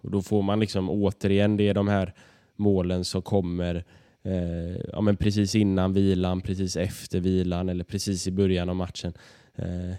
Och 0.00 0.10
då 0.10 0.22
får 0.22 0.42
man 0.42 0.60
liksom 0.60 0.90
återigen, 0.90 1.56
det 1.56 1.68
är 1.68 1.74
de 1.74 1.88
här 1.88 2.14
målen 2.56 3.04
som 3.04 3.22
kommer 3.22 3.84
eh, 4.22 4.76
ja, 4.92 5.00
men 5.00 5.16
precis 5.16 5.54
innan 5.54 5.92
vilan, 5.92 6.40
precis 6.40 6.76
efter 6.76 7.20
vilan 7.20 7.68
eller 7.68 7.84
precis 7.84 8.26
i 8.26 8.30
början 8.30 8.68
av 8.68 8.76
matchen. 8.76 9.12
Eh, 9.54 9.94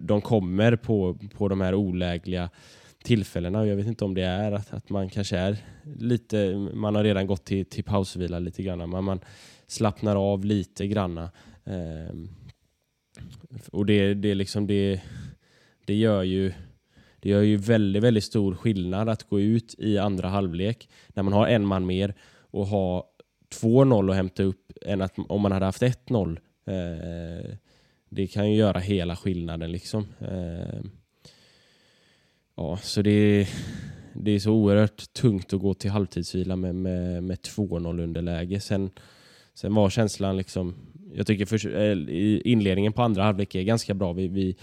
de 0.00 0.20
kommer 0.20 0.76
på, 0.76 1.18
på 1.34 1.48
de 1.48 1.60
här 1.60 1.74
olägliga 1.74 2.50
tillfällena 3.02 3.60
och 3.60 3.66
jag 3.66 3.76
vet 3.76 3.86
inte 3.86 4.04
om 4.04 4.14
det 4.14 4.24
är 4.24 4.52
att, 4.52 4.72
att 4.72 4.90
man 4.90 5.08
kanske 5.08 5.36
är 5.36 5.56
lite, 5.98 6.56
man 6.74 6.94
har 6.94 7.04
redan 7.04 7.26
gått 7.26 7.44
till, 7.44 7.66
till 7.66 7.84
pausvila 7.84 8.38
lite 8.38 8.62
grann, 8.62 8.90
men 8.90 9.04
man 9.04 9.20
slappnar 9.66 10.32
av 10.32 10.44
lite 10.44 10.86
granna. 10.86 11.30
Eh, 11.64 12.14
och 13.72 13.86
det, 13.86 14.14
det, 14.14 14.34
liksom 14.34 14.66
det, 14.66 15.00
det 15.84 15.94
gör 15.94 16.22
ju 16.22 16.52
det 17.20 17.28
gör 17.28 17.42
ju 17.42 17.56
väldigt, 17.56 18.02
väldigt 18.02 18.24
stor 18.24 18.54
skillnad 18.54 19.08
att 19.08 19.22
gå 19.22 19.40
ut 19.40 19.74
i 19.78 19.98
andra 19.98 20.28
halvlek 20.28 20.88
när 21.08 21.22
man 21.22 21.32
har 21.32 21.46
en 21.46 21.66
man 21.66 21.86
mer 21.86 22.14
och 22.50 22.66
ha 22.66 23.10
2-0 23.54 24.08
och 24.08 24.14
hämta 24.14 24.42
upp 24.42 24.72
än 24.82 25.02
att 25.02 25.14
om 25.28 25.40
man 25.40 25.52
hade 25.52 25.66
haft 25.66 25.82
1-0. 25.82 26.38
Eh, 26.66 27.56
det 28.08 28.26
kan 28.26 28.50
ju 28.50 28.56
göra 28.56 28.78
hela 28.78 29.16
skillnaden 29.16 29.72
liksom. 29.72 30.06
Eh, 30.20 30.80
ja, 32.56 32.76
så 32.82 33.02
det, 33.02 33.48
det 34.12 34.30
är 34.30 34.38
så 34.38 34.52
oerhört 34.52 35.12
tungt 35.12 35.52
att 35.52 35.60
gå 35.60 35.74
till 35.74 35.90
halvtidsvila 35.90 36.56
med, 36.56 36.74
med, 36.74 37.22
med 37.22 37.38
2-0 37.38 38.02
underläge. 38.02 38.60
Sen, 38.60 38.90
sen 39.54 39.74
var 39.74 39.90
känslan 39.90 40.36
liksom, 40.36 40.74
jag 41.14 41.26
tycker 41.26 41.46
för, 41.46 41.76
eh, 41.76 41.96
inledningen 42.52 42.92
på 42.92 43.02
andra 43.02 43.22
halvlek 43.22 43.54
är 43.54 43.62
ganska 43.62 43.94
bra. 43.94 44.12
Vi, 44.12 44.28
vi 44.28 44.56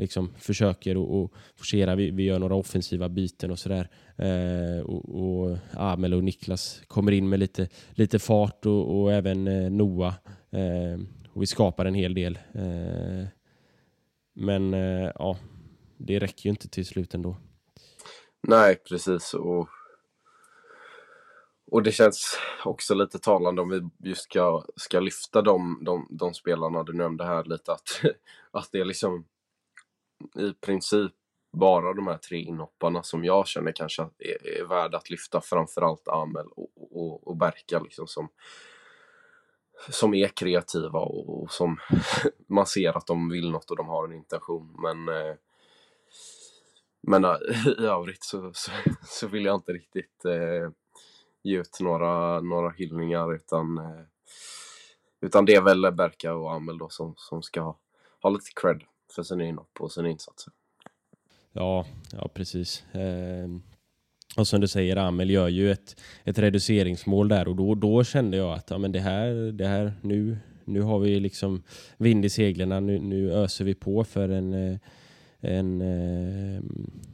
liksom 0.00 0.30
försöker 0.38 0.96
och, 0.96 1.32
forcera. 1.56 1.94
Vi, 1.94 2.10
vi 2.10 2.22
gör 2.22 2.38
några 2.38 2.54
offensiva 2.54 3.08
byten 3.08 3.50
och 3.50 3.58
sådär. 3.58 3.88
Eh, 4.16 4.80
och, 4.80 5.04
och 5.20 5.58
Amel 5.72 6.14
och 6.14 6.24
Niklas 6.24 6.82
kommer 6.86 7.12
in 7.12 7.28
med 7.28 7.38
lite, 7.38 7.68
lite 7.90 8.18
fart 8.18 8.66
och, 8.66 9.00
och 9.00 9.12
även 9.12 9.46
eh, 9.46 9.70
Noah. 9.70 10.14
Eh, 10.50 11.00
och 11.32 11.42
vi 11.42 11.46
skapar 11.46 11.84
en 11.84 11.94
hel 11.94 12.14
del. 12.14 12.38
Eh, 12.52 13.26
men 14.32 14.74
eh, 14.74 15.10
ja, 15.14 15.36
det 15.96 16.18
räcker 16.18 16.46
ju 16.46 16.50
inte 16.50 16.68
till 16.68 16.86
slut 16.86 17.14
ändå. 17.14 17.36
Nej, 18.42 18.76
precis. 18.88 19.34
Och, 19.34 19.68
och 21.70 21.82
det 21.82 21.92
känns 21.92 22.38
också 22.64 22.94
lite 22.94 23.18
talande 23.18 23.62
om 23.62 23.68
vi 23.68 24.08
just 24.08 24.22
ska, 24.22 24.64
ska 24.76 25.00
lyfta 25.00 25.42
de, 25.42 25.78
de, 25.84 26.06
de 26.10 26.34
spelarna 26.34 26.82
du 26.82 26.92
nämnde 26.92 27.24
här 27.24 27.44
lite. 27.44 27.72
Att, 27.72 28.00
att 28.50 28.68
det 28.72 28.80
är 28.80 28.84
liksom 28.84 29.24
i 30.36 30.52
princip 30.52 31.12
bara 31.52 31.92
de 31.92 32.06
här 32.06 32.18
tre 32.18 32.38
inhopparna 32.38 33.02
som 33.02 33.24
jag 33.24 33.46
känner 33.46 33.72
kanske 33.72 34.02
är, 34.02 34.60
är 34.60 34.64
värda 34.64 34.98
att 34.98 35.10
lyfta. 35.10 35.40
Framförallt 35.40 36.08
Amel 36.08 36.46
och, 36.46 36.70
och, 36.90 37.28
och 37.28 37.36
Berka 37.36 37.80
liksom 37.80 38.06
som, 38.06 38.28
som 39.88 40.14
är 40.14 40.28
kreativa 40.28 40.98
och, 40.98 41.42
och, 41.42 41.52
som 41.52 41.76
man 42.48 42.66
ser 42.66 42.96
att 42.96 43.06
de 43.06 43.28
vill 43.28 43.50
något 43.50 43.70
och 43.70 43.76
de 43.76 43.88
har 43.88 44.04
en 44.04 44.12
intention. 44.12 44.76
Men, 44.82 45.08
eh, 45.08 45.34
men 47.00 47.24
eh, 47.24 47.36
i 47.78 47.86
övrigt 47.86 48.24
så, 48.24 48.50
så, 48.54 48.70
så, 49.04 49.26
vill 49.26 49.44
jag 49.44 49.54
inte 49.54 49.72
riktigt 49.72 50.24
eh, 50.24 50.70
ge 51.42 51.58
ut 51.58 51.80
några, 51.80 52.40
några 52.40 52.70
hyllningar 52.70 53.34
utan, 53.34 53.78
eh, 53.78 54.04
utan 55.20 55.44
det 55.44 55.54
är 55.54 55.62
väl 55.62 55.92
Berka 55.92 56.34
och 56.34 56.52
Amel 56.52 56.78
då 56.78 56.88
som, 56.88 57.14
som 57.16 57.42
ska 57.42 57.60
ha, 57.60 57.78
ha 58.22 58.30
lite 58.30 58.50
cred 58.54 58.82
för 59.12 59.22
sina 59.22 59.44
inhopp 59.44 59.80
och 59.80 59.92
sina 59.92 60.08
insatser. 60.08 60.52
Ja, 61.52 61.86
ja 62.12 62.28
precis. 62.34 62.84
Eh, 62.92 63.48
och 64.36 64.48
som 64.48 64.60
du 64.60 64.68
säger, 64.68 64.96
Amel 64.96 65.30
gör 65.30 65.48
ju 65.48 65.72
ett, 65.72 66.00
ett 66.24 66.38
reduceringsmål 66.38 67.28
där 67.28 67.48
och 67.48 67.56
då, 67.56 67.74
då 67.74 68.04
kände 68.04 68.36
jag 68.36 68.52
att 68.52 68.70
ja, 68.70 68.78
men 68.78 68.92
det 68.92 69.00
här, 69.00 69.52
det 69.52 69.66
här 69.66 69.92
nu, 70.02 70.38
nu 70.64 70.80
har 70.80 70.98
vi 70.98 71.20
liksom 71.20 71.62
vind 71.96 72.24
i 72.24 72.30
seglen, 72.30 72.86
nu, 72.86 72.98
nu 72.98 73.32
öser 73.32 73.64
vi 73.64 73.74
på 73.74 74.04
för 74.04 74.28
en, 74.28 74.52
eh, 74.52 74.78
en, 75.40 75.80
eh, 75.80 76.62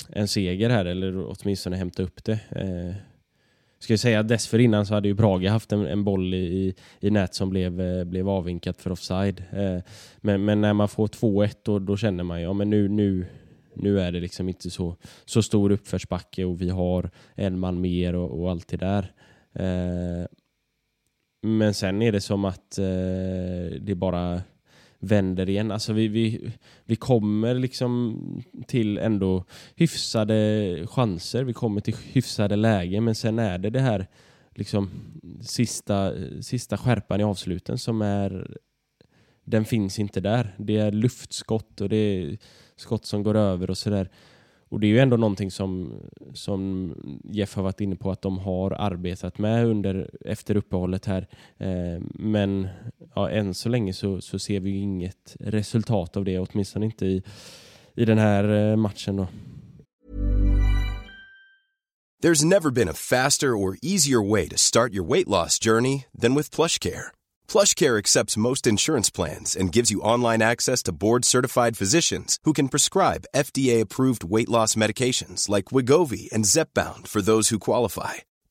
en 0.09 0.29
seger 0.29 0.71
här 0.71 0.85
eller 0.85 1.27
åtminstone 1.27 1.77
hämta 1.77 2.03
upp 2.03 2.25
det. 2.25 2.41
Eh, 2.51 2.95
Ska 3.79 3.93
jag 3.93 4.01
säga 4.01 4.23
dessförinnan 4.23 4.87
så 4.87 4.95
hade 4.95 5.09
ju 5.09 5.15
Brage 5.15 5.49
haft 5.49 5.73
en, 5.73 5.87
en 5.87 6.05
boll 6.05 6.35
i, 6.35 6.75
i 7.01 7.11
nät 7.11 7.35
som 7.35 7.51
blev, 7.51 7.81
eh, 7.81 8.05
blev 8.05 8.29
avvinkat 8.29 8.81
för 8.81 8.93
offside. 8.93 9.45
Eh, 9.53 9.79
men, 10.17 10.45
men 10.45 10.61
när 10.61 10.73
man 10.73 10.89
får 10.89 11.07
2-1 11.07 11.57
då, 11.63 11.79
då 11.79 11.97
känner 11.97 12.25
man 12.25 12.39
ju 12.39 12.45
ja, 12.45 12.53
men 12.53 12.71
nu, 12.71 12.89
nu, 12.89 13.27
nu 13.75 14.01
är 14.01 14.13
det 14.13 14.21
liksom 14.21 14.49
inte 14.49 14.71
så, 14.71 14.97
så 15.25 15.43
stor 15.43 15.73
uppförsbacke 15.73 16.45
och 16.45 16.63
vi 16.63 16.69
har 16.69 17.11
en 17.35 17.59
man 17.59 17.81
mer 17.81 18.15
och, 18.15 18.41
och 18.41 18.51
allt 18.51 18.69
det 18.69 18.77
där. 18.77 19.13
Eh, 19.53 20.27
men 21.43 21.75
sen 21.75 22.03
är 22.03 22.13
det 22.13 22.21
som 22.21 22.45
att 22.45 22.79
eh, 22.79 22.85
det 23.81 23.95
bara 23.97 24.43
vänder 24.99 25.49
igen. 25.49 25.71
Alltså 25.71 25.93
vi, 25.93 26.09
vi, 26.09 26.53
vi 26.85 26.97
kommer 26.97 27.55
liksom 27.55 28.21
till 28.67 28.99
ändå 28.99 29.45
hyfsade 29.75 30.87
chanser. 30.87 31.45
Vi 31.45 31.53
kommer 31.53 31.81
till 31.81 31.97
hyfsade 32.13 32.57
lägen 32.57 33.05
men 33.05 33.15
sen 33.15 33.39
är 33.39 33.59
det 33.59 33.71
det 33.71 33.81
här 33.81 34.07
liksom 34.55 34.91
sista, 35.41 36.13
sista 36.41 36.77
skärpan 36.77 37.21
i 37.21 37.25
avsluten 37.25 37.79
som 37.79 38.03
är 38.03 38.57
den 39.47 39.65
finns 39.65 39.99
inte 39.99 40.21
där. 40.21 40.55
Det 40.59 40.77
är 40.77 40.93
luftskott 40.93 41.81
och 41.81 41.89
det 41.89 41.97
är 41.97 42.39
skott 42.77 43.07
som 43.07 43.23
går 43.23 43.37
över 43.37 43.71
och 43.71 43.79
sådär. 43.79 44.11
och 44.69 44.81
det 44.81 44.87
är 44.87 44.89
ju 44.89 44.99
ändå 44.99 45.17
någonting 45.17 45.51
som, 45.51 45.93
som 46.33 46.95
Jeff 47.25 47.55
har 47.55 47.63
varit 47.63 47.81
inne 47.81 47.97
på 47.97 48.11
att 48.11 48.23
de 48.23 48.39
har 48.39 48.71
arbetat 48.71 49.39
med 49.39 49.67
under, 49.67 50.11
efter 50.25 50.57
uppehållet 50.57 51.07
här. 51.07 51.27
Eh, 51.57 52.03
men 52.15 52.69
ja, 53.17 53.31
än 53.31 53.55
så 53.55 53.69
länge 53.69 53.93
så, 53.93 54.21
så 54.21 54.39
ser 54.39 54.61
vi 54.61 54.71
inget 54.71 55.37
resultat 55.41 56.17
av 56.17 56.25
det, 56.25 56.39
åtminstone 56.39 56.87
inte 56.87 57.07
i, 57.07 57.23
i 57.95 58.05
den 58.05 58.19
här 58.19 58.71
eh, 58.71 58.77
matchen. 58.77 59.17
Då. 59.17 59.29
There's 62.23 62.45
never 62.45 62.71
been 62.71 62.89
a 62.89 62.95
faster 62.95 63.57
or 63.57 63.77
easier 63.83 64.31
way 64.31 64.49
to 64.49 64.57
start 64.57 64.95
your 64.95 65.09
weight 65.09 65.29
loss 65.29 65.59
journey 65.59 66.05
than 66.21 66.35
with 66.35 66.51
PlushCare. 66.51 67.13
PlushCare 67.47 67.99
accepts 67.99 68.37
most 68.37 68.67
insurance 68.67 69.11
plans 69.11 69.57
and 69.57 69.77
gives 69.77 69.91
you 69.91 70.01
online 70.01 70.43
access 70.43 70.83
to 70.83 70.93
board-certified 70.93 71.77
physicians 71.77 72.39
who 72.45 72.53
can 72.53 72.69
prescribe 72.69 73.27
FDA-approved 73.35 74.25
weight 74.25 74.49
loss 74.49 74.77
medications 74.77 75.49
like 75.49 75.67
Wigovi 75.67 76.33
and 76.33 76.47
Zepbound 76.47 77.07
for 77.07 77.23
those 77.23 77.51
who 77.51 77.59
qualify. 77.59 78.15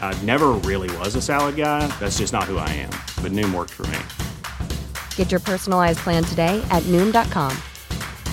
I 0.00 0.14
never 0.24 0.52
really 0.64 0.88
was 0.96 1.14
a 1.14 1.20
salad 1.20 1.56
guy. 1.56 1.86
That's 2.00 2.16
just 2.16 2.32
not 2.32 2.44
who 2.44 2.56
I 2.56 2.68
am. 2.70 2.90
But 3.22 3.32
Noom 3.32 3.54
worked 3.54 3.72
for 3.72 3.86
me. 3.88 3.98
Get 5.16 5.30
your 5.30 5.40
personalized 5.40 5.98
plan 5.98 6.24
today 6.24 6.66
at 6.70 6.82
Noom.com. 6.84 7.52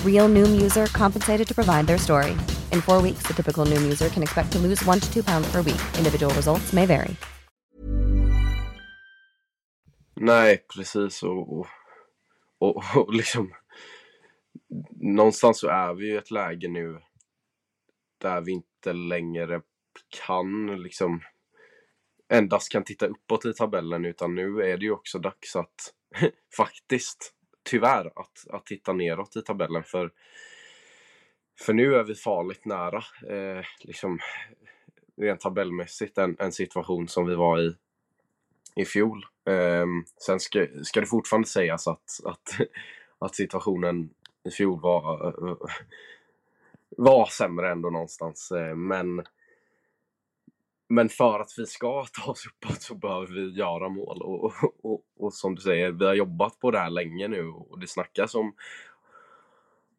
Real 0.02 0.30
Noom 0.30 0.62
user 0.62 0.86
compensated 0.86 1.46
to 1.46 1.54
provide 1.54 1.86
their 1.86 1.98
story. 1.98 2.32
In 2.72 2.80
four 2.80 3.02
weeks, 3.02 3.24
the 3.26 3.34
typical 3.34 3.66
Noom 3.66 3.82
user 3.82 4.08
can 4.08 4.22
expect 4.22 4.52
to 4.52 4.58
lose 4.58 4.82
one 4.86 4.98
to 5.00 5.12
two 5.12 5.22
pounds 5.22 5.46
per 5.52 5.60
week. 5.60 5.82
Individual 5.98 6.34
results 6.34 6.72
may 6.72 6.86
vary. 6.86 7.16
Nej, 10.16 10.64
precis. 10.74 11.22
Och, 11.22 11.58
och, 11.58 11.66
och, 12.58 12.82
och 12.96 13.14
liksom... 13.14 13.52
Någonstans 15.00 15.60
så 15.60 15.68
är 15.68 15.94
vi 15.94 16.12
i 16.12 16.16
ett 16.16 16.30
läge 16.30 16.68
nu 16.68 17.00
där 18.18 18.40
vi 18.40 18.52
inte 18.52 18.92
längre 18.92 19.60
kan 20.26 20.66
liksom 20.82 21.20
endast 22.28 22.72
kan 22.72 22.84
titta 22.84 23.06
uppåt 23.06 23.44
i 23.44 23.52
tabellen 23.52 24.04
utan 24.04 24.34
nu 24.34 24.62
är 24.62 24.76
det 24.76 24.84
ju 24.84 24.90
också 24.90 25.18
dags 25.18 25.56
att 25.56 25.94
faktiskt, 26.56 27.34
tyvärr, 27.62 28.06
att, 28.06 28.46
att 28.50 28.66
titta 28.66 28.92
neråt 28.92 29.36
i 29.36 29.42
tabellen 29.42 29.84
för 29.84 30.10
för 31.60 31.72
nu 31.72 31.94
är 31.94 32.04
vi 32.04 32.14
farligt 32.14 32.64
nära, 32.64 33.04
eh, 33.28 33.64
liksom 33.80 34.18
rent 35.16 35.40
tabellmässigt, 35.40 36.18
en, 36.18 36.36
en 36.38 36.52
situation 36.52 37.08
som 37.08 37.26
vi 37.26 37.34
var 37.34 37.60
i 37.60 37.74
i 38.74 38.84
fjol. 38.84 39.26
Eh, 39.46 39.86
sen 40.26 40.40
ska, 40.40 40.66
ska 40.82 41.00
det 41.00 41.06
fortfarande 41.06 41.48
sägas 41.48 41.88
att, 41.88 42.20
att, 42.24 42.60
att 43.18 43.34
situationen 43.34 44.10
i 44.44 44.50
fjol 44.50 44.80
var, 44.80 45.26
eh, 45.26 45.50
eh, 45.50 45.56
var 46.96 47.26
sämre 47.26 47.70
ändå 47.70 47.90
någonstans. 47.90 48.52
Eh, 48.52 48.76
men, 48.76 49.22
men 50.88 51.08
för 51.08 51.40
att 51.40 51.50
vi 51.58 51.66
ska 51.66 52.04
ta 52.12 52.30
oss 52.30 52.46
uppåt 52.46 52.82
så 52.82 52.94
behöver 52.94 53.26
vi 53.26 53.58
göra 53.58 53.88
mål. 53.88 54.22
Och, 54.22 54.52
och, 54.82 55.02
och, 55.18 55.34
som 55.34 55.54
du 55.54 55.60
säger, 55.60 55.92
vi 55.92 56.04
har 56.04 56.14
jobbat 56.14 56.60
på 56.60 56.70
det 56.70 56.78
här 56.78 56.90
länge 56.90 57.28
nu 57.28 57.48
och 57.48 57.80
det 57.80 57.86
snackas 57.86 58.34
om, 58.34 58.54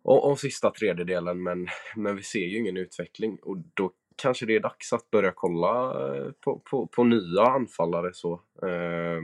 om, 0.04 0.20
om 0.20 0.38
sista 0.38 0.72
tredjedelen 0.72 1.44
men, 1.44 1.68
men 1.96 2.16
vi 2.16 2.24
ser 2.24 2.46
ju 2.46 2.58
ingen 2.58 2.78
utveckling 2.78 3.40
och 3.42 3.58
då 3.74 3.92
kanske 4.16 4.46
det 4.46 4.56
är 4.56 4.60
dags 4.60 4.94
att 4.94 5.12
börja 5.12 5.32
kolla 5.36 6.08
eh, 6.08 6.32
på, 6.32 6.60
på, 6.60 6.88
på 6.88 7.04
nya 7.04 7.42
anfallare. 7.42 8.14
Så. 8.14 8.34
Eh, 8.62 9.22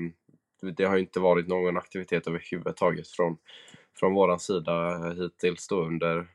det 0.78 0.84
har 0.84 0.96
ju 0.96 1.02
inte 1.02 1.20
varit 1.20 1.48
någon 1.48 1.78
aktivitet 1.78 2.28
överhuvudtaget 2.28 3.08
från, 3.08 3.38
från 4.00 4.14
vår 4.14 4.38
sida 4.38 4.98
hittills 5.14 5.68
då 5.68 5.86
under, 5.86 6.28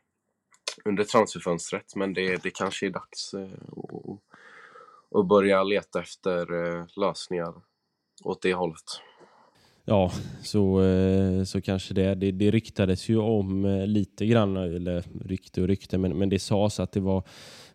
under 0.85 1.05
transferfönstret 1.05 1.97
men 1.97 2.15
det, 2.15 2.43
det 2.43 2.51
kanske 2.51 2.87
är 2.87 2.91
dags 2.91 3.35
eh, 3.35 3.43
att, 3.43 4.21
och 5.11 5.27
börja 5.27 5.63
leta 5.63 6.01
efter 6.01 6.41
eh, 6.41 6.87
lösningar 6.97 7.55
åt 8.25 8.43
det 8.43 8.55
hållet. 8.55 9.01
Ja, 9.89 10.13
så, 10.43 10.83
eh, 10.83 11.45
så 11.45 11.61
kanske 11.61 11.95
det. 11.95 12.15
det. 12.15 12.33
Det 12.33 12.51
ryktades 12.51 13.09
ju 13.09 13.19
om 13.19 13.65
eh, 13.65 13.87
lite 13.87 14.27
grann, 14.27 14.57
eller 14.57 15.05
rykte 15.25 15.63
och 15.63 15.69
rykte, 15.69 15.99
men, 15.99 16.19
men 16.19 16.29
det 16.29 16.39
sades 16.39 16.81
att 16.81 16.93
det 16.93 17.01
var 17.01 17.23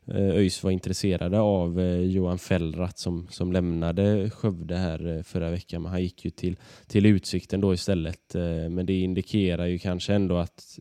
eh, 0.06 0.30
ÖIS 0.30 0.64
var 0.64 0.72
intresserade 0.72 1.40
av 1.40 1.80
eh, 1.80 2.02
Johan 2.02 2.40
Fellrath 2.40 2.96
som, 2.96 3.28
som 3.30 3.52
lämnade 3.52 4.30
Skövde 4.30 4.78
här 4.78 5.18
eh, 5.18 5.24
förra 5.24 5.50
veckan. 5.50 5.82
Men 5.82 5.92
han 5.92 6.02
gick 6.02 6.26
ju 6.26 6.32
till, 6.32 6.56
till 6.88 7.06
Utsikten 7.06 7.62
då 7.62 7.74
istället. 7.74 8.36
Men 8.70 8.86
det 8.86 9.00
indikerar 9.00 9.66
ju 9.66 9.80
kanske 9.80 10.14
ändå 10.14 10.38
att 10.38 10.80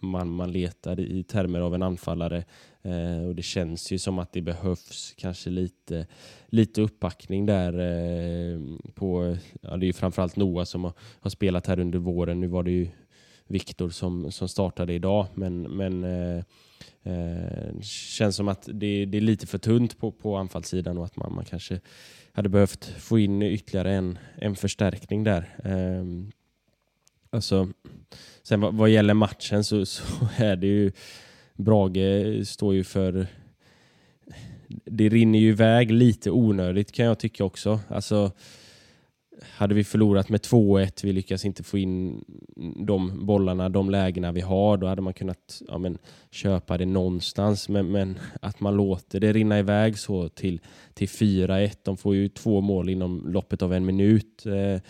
man, 0.00 0.28
man 0.28 0.52
letar 0.52 1.00
i 1.00 1.24
termer 1.24 1.60
av 1.60 1.74
en 1.74 1.82
anfallare 1.82 2.44
eh, 2.82 3.26
och 3.26 3.34
det 3.34 3.42
känns 3.42 3.92
ju 3.92 3.98
som 3.98 4.18
att 4.18 4.32
det 4.32 4.42
behövs 4.42 5.14
kanske 5.16 5.50
lite, 5.50 6.06
lite 6.46 6.82
uppbackning 6.82 7.46
där 7.46 7.72
eh, 7.72 8.60
på, 8.94 9.36
ja, 9.60 9.76
det 9.76 9.84
är 9.84 9.86
ju 9.86 9.92
framförallt 9.92 10.36
Noah 10.36 10.64
som 10.64 10.84
har, 10.84 10.92
har, 11.20 11.30
spelat 11.30 11.66
här 11.66 11.80
under 11.80 11.98
våren. 11.98 12.40
Nu 12.40 12.46
var 12.46 12.62
det 12.62 12.70
ju 12.70 12.88
Viktor 13.46 13.90
som, 13.90 14.32
som 14.32 14.48
startade 14.48 14.92
idag 14.92 15.26
men, 15.34 15.62
men 15.62 16.04
eh, 16.04 16.44
eh, 17.02 17.80
känns 17.82 18.36
som 18.36 18.48
att 18.48 18.68
det, 18.72 19.04
det, 19.04 19.18
är 19.18 19.22
lite 19.22 19.46
för 19.46 19.58
tunt 19.58 19.98
på, 19.98 20.12
på 20.12 20.36
anfallssidan 20.36 20.98
och 20.98 21.04
att 21.04 21.16
man, 21.16 21.34
man 21.34 21.44
kanske 21.44 21.80
hade 22.32 22.48
behövt 22.48 22.84
få 22.84 23.18
in 23.18 23.42
ytterligare 23.42 23.92
en, 23.92 24.18
en 24.34 24.56
förstärkning 24.56 25.24
där. 25.24 25.56
Eh, 25.64 26.04
alltså 27.30 27.68
Sen 28.42 28.60
vad, 28.60 28.74
vad 28.74 28.90
gäller 28.90 29.14
matchen 29.14 29.64
så, 29.64 29.86
så, 29.86 30.02
är 30.36 30.56
det 30.56 30.66
ju 30.66 30.92
Brage 31.54 32.46
står 32.46 32.74
ju 32.74 32.84
för 32.84 33.26
det 34.84 35.08
rinner 35.08 35.38
ju 35.38 35.48
iväg 35.48 35.90
lite 35.90 36.30
onödigt 36.30 36.92
kan 36.92 37.06
jag 37.06 37.18
tycka 37.18 37.44
också. 37.44 37.80
Alltså, 37.88 38.32
hade 39.42 39.74
vi 39.74 39.84
förlorat 39.84 40.28
med 40.28 40.40
2-1, 40.40 41.04
vi 41.04 41.12
lyckas 41.12 41.44
inte 41.44 41.62
få 41.62 41.78
in 41.78 42.24
de 42.86 43.26
bollarna, 43.26 43.68
de 43.68 43.90
lägena 43.90 44.32
vi 44.32 44.40
har, 44.40 44.76
då 44.76 44.86
hade 44.86 45.02
man 45.02 45.14
kunnat 45.14 45.62
ja, 45.68 45.78
men, 45.78 45.98
köpa 46.30 46.78
det 46.78 46.86
någonstans. 46.86 47.68
Men, 47.68 47.90
men, 47.90 48.18
att 48.40 48.60
man 48.60 48.76
låter 48.76 49.20
det 49.20 49.32
rinna 49.32 49.58
iväg 49.58 49.98
så 49.98 50.28
till, 50.28 50.60
till 50.94 51.08
4-1, 51.08 51.76
de 51.82 51.96
får 51.96 52.14
ju 52.14 52.28
två 52.28 52.60
mål 52.60 52.88
inom 52.88 53.32
loppet 53.32 53.62
av 53.62 53.72
en 53.74 53.86
minut. 53.86 54.46
Eh, 54.46 54.80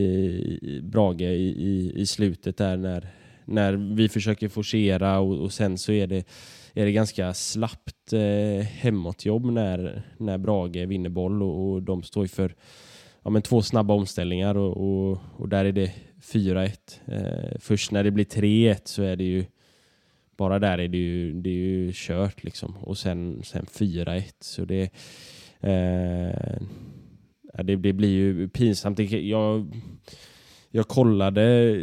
i, 0.00 0.80
Brage 0.82 1.20
i, 1.20 1.24
i, 1.24 1.92
i, 1.96 2.06
slutet 2.06 2.56
där 2.56 2.76
när, 2.76 3.08
när 3.44 3.72
vi 3.72 4.08
försöker 4.08 4.48
forcera 4.48 5.18
och, 5.18 5.38
och 5.38 5.52
sen 5.52 5.78
så 5.78 5.92
är 5.92 6.06
det, 6.06 6.28
är 6.74 6.84
det 6.84 6.92
ganska 6.92 7.34
slappt 7.34 8.12
eh, 8.12 8.66
hemåtjobb 8.66 9.44
när, 9.44 10.02
när 10.18 10.38
Brage 10.38 10.86
vinner 10.86 11.10
boll 11.10 11.42
och, 11.42 11.72
och 11.72 11.82
de 11.82 12.02
står 12.02 12.26
för 12.26 12.54
ja, 13.22 13.30
men 13.30 13.42
två 13.42 13.62
snabba 13.62 13.94
omställningar 13.94 14.56
och, 14.56 14.76
och, 14.76 15.18
och 15.36 15.48
där 15.48 15.64
är 15.64 15.72
det 15.72 15.92
4-1. 16.22 16.70
Eh, 17.06 17.58
först 17.60 17.90
när 17.90 18.04
det 18.04 18.10
blir 18.10 18.24
3-1 18.24 18.80
så 18.84 19.02
är 19.02 19.16
det 19.16 19.24
ju 19.24 19.44
bara 20.36 20.58
där 20.58 20.78
är 20.78 20.88
det 20.88 20.98
ju, 20.98 21.40
det 21.40 21.50
är 21.50 21.54
ju 21.54 21.90
kört 21.94 22.44
liksom 22.44 22.76
och 22.76 22.98
sen, 22.98 23.42
sen 23.44 23.66
4-1 23.66 24.22
så 24.40 24.64
det 24.64 24.82
eh, 25.60 26.62
det, 27.62 27.76
det 27.76 27.92
blir 27.92 28.08
ju 28.08 28.48
pinsamt. 28.48 28.98
Jag, 29.10 29.82
jag 30.70 30.88
kollade 30.88 31.74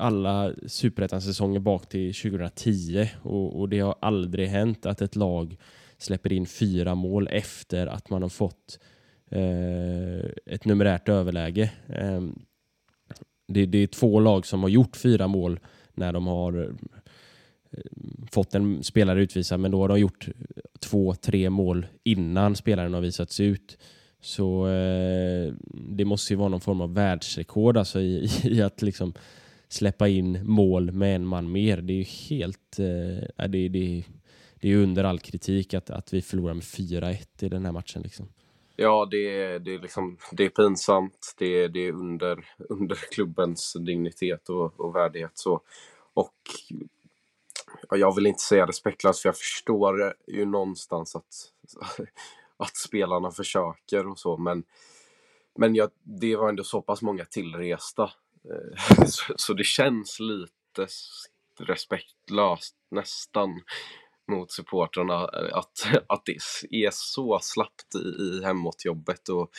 alla 0.00 0.52
superettan-säsonger 0.66 1.60
bak 1.60 1.88
till 1.88 2.14
2010 2.14 3.08
och, 3.22 3.60
och, 3.60 3.68
det 3.68 3.80
har 3.80 3.94
aldrig 4.00 4.48
hänt 4.48 4.86
att 4.86 5.02
ett 5.02 5.16
lag 5.16 5.56
släpper 5.98 6.32
in 6.32 6.46
fyra 6.46 6.94
mål 6.94 7.28
efter 7.30 7.86
att 7.86 8.10
man 8.10 8.22
har 8.22 8.28
fått 8.28 8.78
eh, 9.30 10.30
ett 10.46 10.64
numerärt 10.64 11.08
överläge. 11.08 11.70
Eh, 11.88 12.22
det, 13.48 13.66
det, 13.66 13.78
är 13.78 13.86
två 13.86 14.20
lag 14.20 14.46
som 14.46 14.62
har 14.62 14.68
gjort 14.68 14.96
fyra 14.96 15.26
mål 15.28 15.60
när 15.94 16.12
de 16.12 16.26
har 16.26 16.58
eh, 16.62 17.80
fått 18.30 18.54
en 18.54 18.82
spelare 18.82 19.22
utvisad 19.22 19.60
men 19.60 19.70
då 19.70 19.80
har 19.80 19.88
de 19.88 20.00
gjort 20.00 20.28
två, 20.78 21.14
tre 21.14 21.50
mål 21.50 21.86
innan 22.04 22.56
spelaren 22.56 22.94
har 22.94 23.00
visats 23.00 23.40
ut. 23.40 23.78
Så 24.20 24.68
eh, 24.68 25.52
det 25.72 26.04
måste 26.04 26.32
ju 26.32 26.36
vara 26.36 26.48
någon 26.48 26.60
form 26.60 26.80
av 26.80 26.94
världsrekord 26.94 27.76
alltså 27.76 28.00
i, 28.00 28.30
i, 28.44 28.62
att 28.62 28.82
liksom 28.82 29.12
släppa 29.72 30.08
in 30.08 30.40
mål 30.44 30.92
med 30.92 31.16
en 31.16 31.26
man 31.26 31.52
mer. 31.52 31.76
Det 31.76 31.92
är 31.92 31.96
ju 31.96 32.02
helt... 32.02 32.78
Eh, 32.78 33.48
det, 33.48 33.68
det, 33.68 34.04
det 34.60 34.72
är 34.72 34.76
under 34.76 35.04
all 35.04 35.18
kritik 35.18 35.74
att, 35.74 35.90
att 35.90 36.14
vi 36.14 36.22
förlorar 36.22 36.54
med 36.54 36.62
4-1 36.62 37.44
i 37.44 37.48
den 37.48 37.64
här 37.64 37.72
matchen. 37.72 38.02
Liksom. 38.02 38.28
Ja, 38.76 39.08
det 39.10 39.42
är, 39.42 39.58
det 39.58 39.74
är, 39.74 39.78
liksom, 39.78 40.16
det 40.32 40.44
är 40.44 40.48
pinsamt. 40.48 41.34
Det 41.38 41.46
är, 41.46 41.68
det 41.68 41.80
är 41.80 41.92
under, 41.92 42.44
under 42.68 42.96
klubbens 42.96 43.76
dignitet 43.80 44.48
och, 44.48 44.80
och 44.80 44.94
värdighet. 44.94 45.32
Så. 45.34 45.60
Och 46.14 46.34
jag 47.90 48.14
vill 48.14 48.26
inte 48.26 48.42
säga 48.42 48.66
respektlöst, 48.66 49.22
för 49.22 49.28
jag 49.28 49.36
förstår 49.36 50.14
ju 50.26 50.44
någonstans 50.44 51.16
att, 51.16 51.52
att 52.56 52.76
spelarna 52.76 53.30
försöker 53.30 54.08
och 54.08 54.18
så, 54.18 54.36
men, 54.36 54.64
men 55.56 55.74
jag, 55.74 55.90
det 56.02 56.36
var 56.36 56.48
ändå 56.48 56.64
så 56.64 56.82
pass 56.82 57.02
många 57.02 57.24
tillresta. 57.24 58.10
Eh, 58.44 59.04
så, 59.06 59.34
så 59.36 59.52
det 59.52 59.64
känns 59.64 60.20
lite 60.20 60.86
respektlöst, 61.58 62.76
nästan 62.90 63.60
mot 64.30 64.52
supportrarna 64.52 65.14
eh, 65.14 65.56
att, 65.56 65.86
att 66.06 66.22
det 66.24 66.36
är 66.86 66.90
så 66.92 67.38
slappt 67.42 67.94
i, 67.94 68.22
i 68.22 68.44
hemåtjobbet 68.44 69.28
och, 69.28 69.50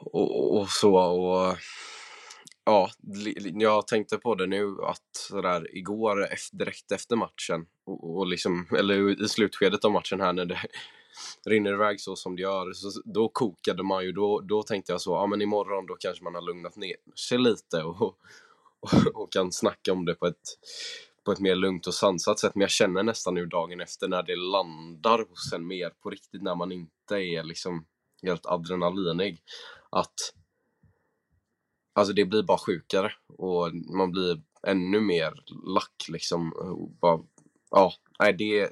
och, 0.00 0.58
och 0.58 0.68
så. 0.68 0.94
Och, 0.96 1.56
ja, 2.64 2.90
jag 3.42 3.86
tänkte 3.86 4.18
på 4.18 4.34
det 4.34 4.46
nu 4.46 4.76
att 4.82 5.16
sådär 5.16 5.76
igår 5.76 6.28
direkt 6.52 6.92
efter 6.92 7.16
matchen 7.16 7.66
och, 7.84 8.16
och 8.16 8.26
liksom, 8.26 8.66
eller 8.78 9.22
i 9.24 9.28
slutskedet 9.28 9.84
av 9.84 9.92
matchen 9.92 10.20
här 10.20 10.32
när 10.32 10.44
det 10.44 10.60
rinner 11.46 11.72
iväg 11.72 12.00
så 12.00 12.16
som 12.16 12.36
det 12.36 12.42
gör, 12.42 12.72
så 12.72 13.02
då 13.04 13.28
kokade 13.28 13.82
man 13.82 14.04
ju. 14.04 14.12
Då, 14.12 14.40
då 14.40 14.62
tänkte 14.62 14.92
jag 14.92 15.00
så, 15.00 15.10
ja 15.10 15.26
men 15.26 15.42
imorgon 15.42 15.86
då 15.86 15.96
kanske 15.98 16.24
man 16.24 16.34
har 16.34 16.42
lugnat 16.42 16.76
ner 16.76 16.96
sig 17.28 17.38
lite 17.38 17.82
och, 17.82 18.02
och, 18.02 18.16
och 19.14 19.32
kan 19.32 19.52
snacka 19.52 19.92
om 19.92 20.04
det 20.04 20.14
på 20.14 20.26
ett 20.26 20.58
på 21.24 21.32
ett 21.32 21.40
mer 21.40 21.54
lugnt 21.54 21.86
och 21.86 21.94
sansat 21.94 22.38
sätt. 22.38 22.54
Men 22.54 22.60
jag 22.60 22.70
känner 22.70 23.02
nästan 23.02 23.34
nu 23.34 23.46
dagen 23.46 23.80
efter 23.80 24.08
när 24.08 24.22
det 24.22 24.36
landar 24.36 25.28
hos 25.28 25.52
en 25.52 25.66
mer 25.66 25.90
på 26.02 26.10
riktigt, 26.10 26.42
när 26.42 26.54
man 26.54 26.72
inte 26.72 27.14
är 27.14 27.42
liksom 27.42 27.86
helt 28.22 28.46
adrenalinig. 28.46 29.42
Att 29.90 30.14
alltså 31.92 32.14
det 32.14 32.24
blir 32.24 32.42
bara 32.42 32.58
sjukare 32.58 33.12
och 33.38 33.74
man 33.74 34.10
blir 34.10 34.42
ännu 34.66 35.00
mer 35.00 35.34
lack 35.66 36.06
liksom. 36.08 36.52
Bara, 37.00 37.20
ja, 37.70 37.92
nej, 38.22 38.32
det, 38.32 38.70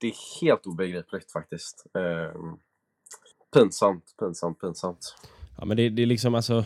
det 0.00 0.06
är 0.06 0.40
helt 0.40 0.66
obegripligt 0.66 1.32
faktiskt. 1.32 1.86
Eh, 1.94 2.40
pinsamt, 3.54 4.04
pinsamt, 4.20 4.60
pinsamt. 4.60 5.14
Ja, 5.58 5.64
men 5.64 5.76
det, 5.76 5.88
det 5.88 6.02
är 6.02 6.06
liksom 6.06 6.34
alltså 6.34 6.64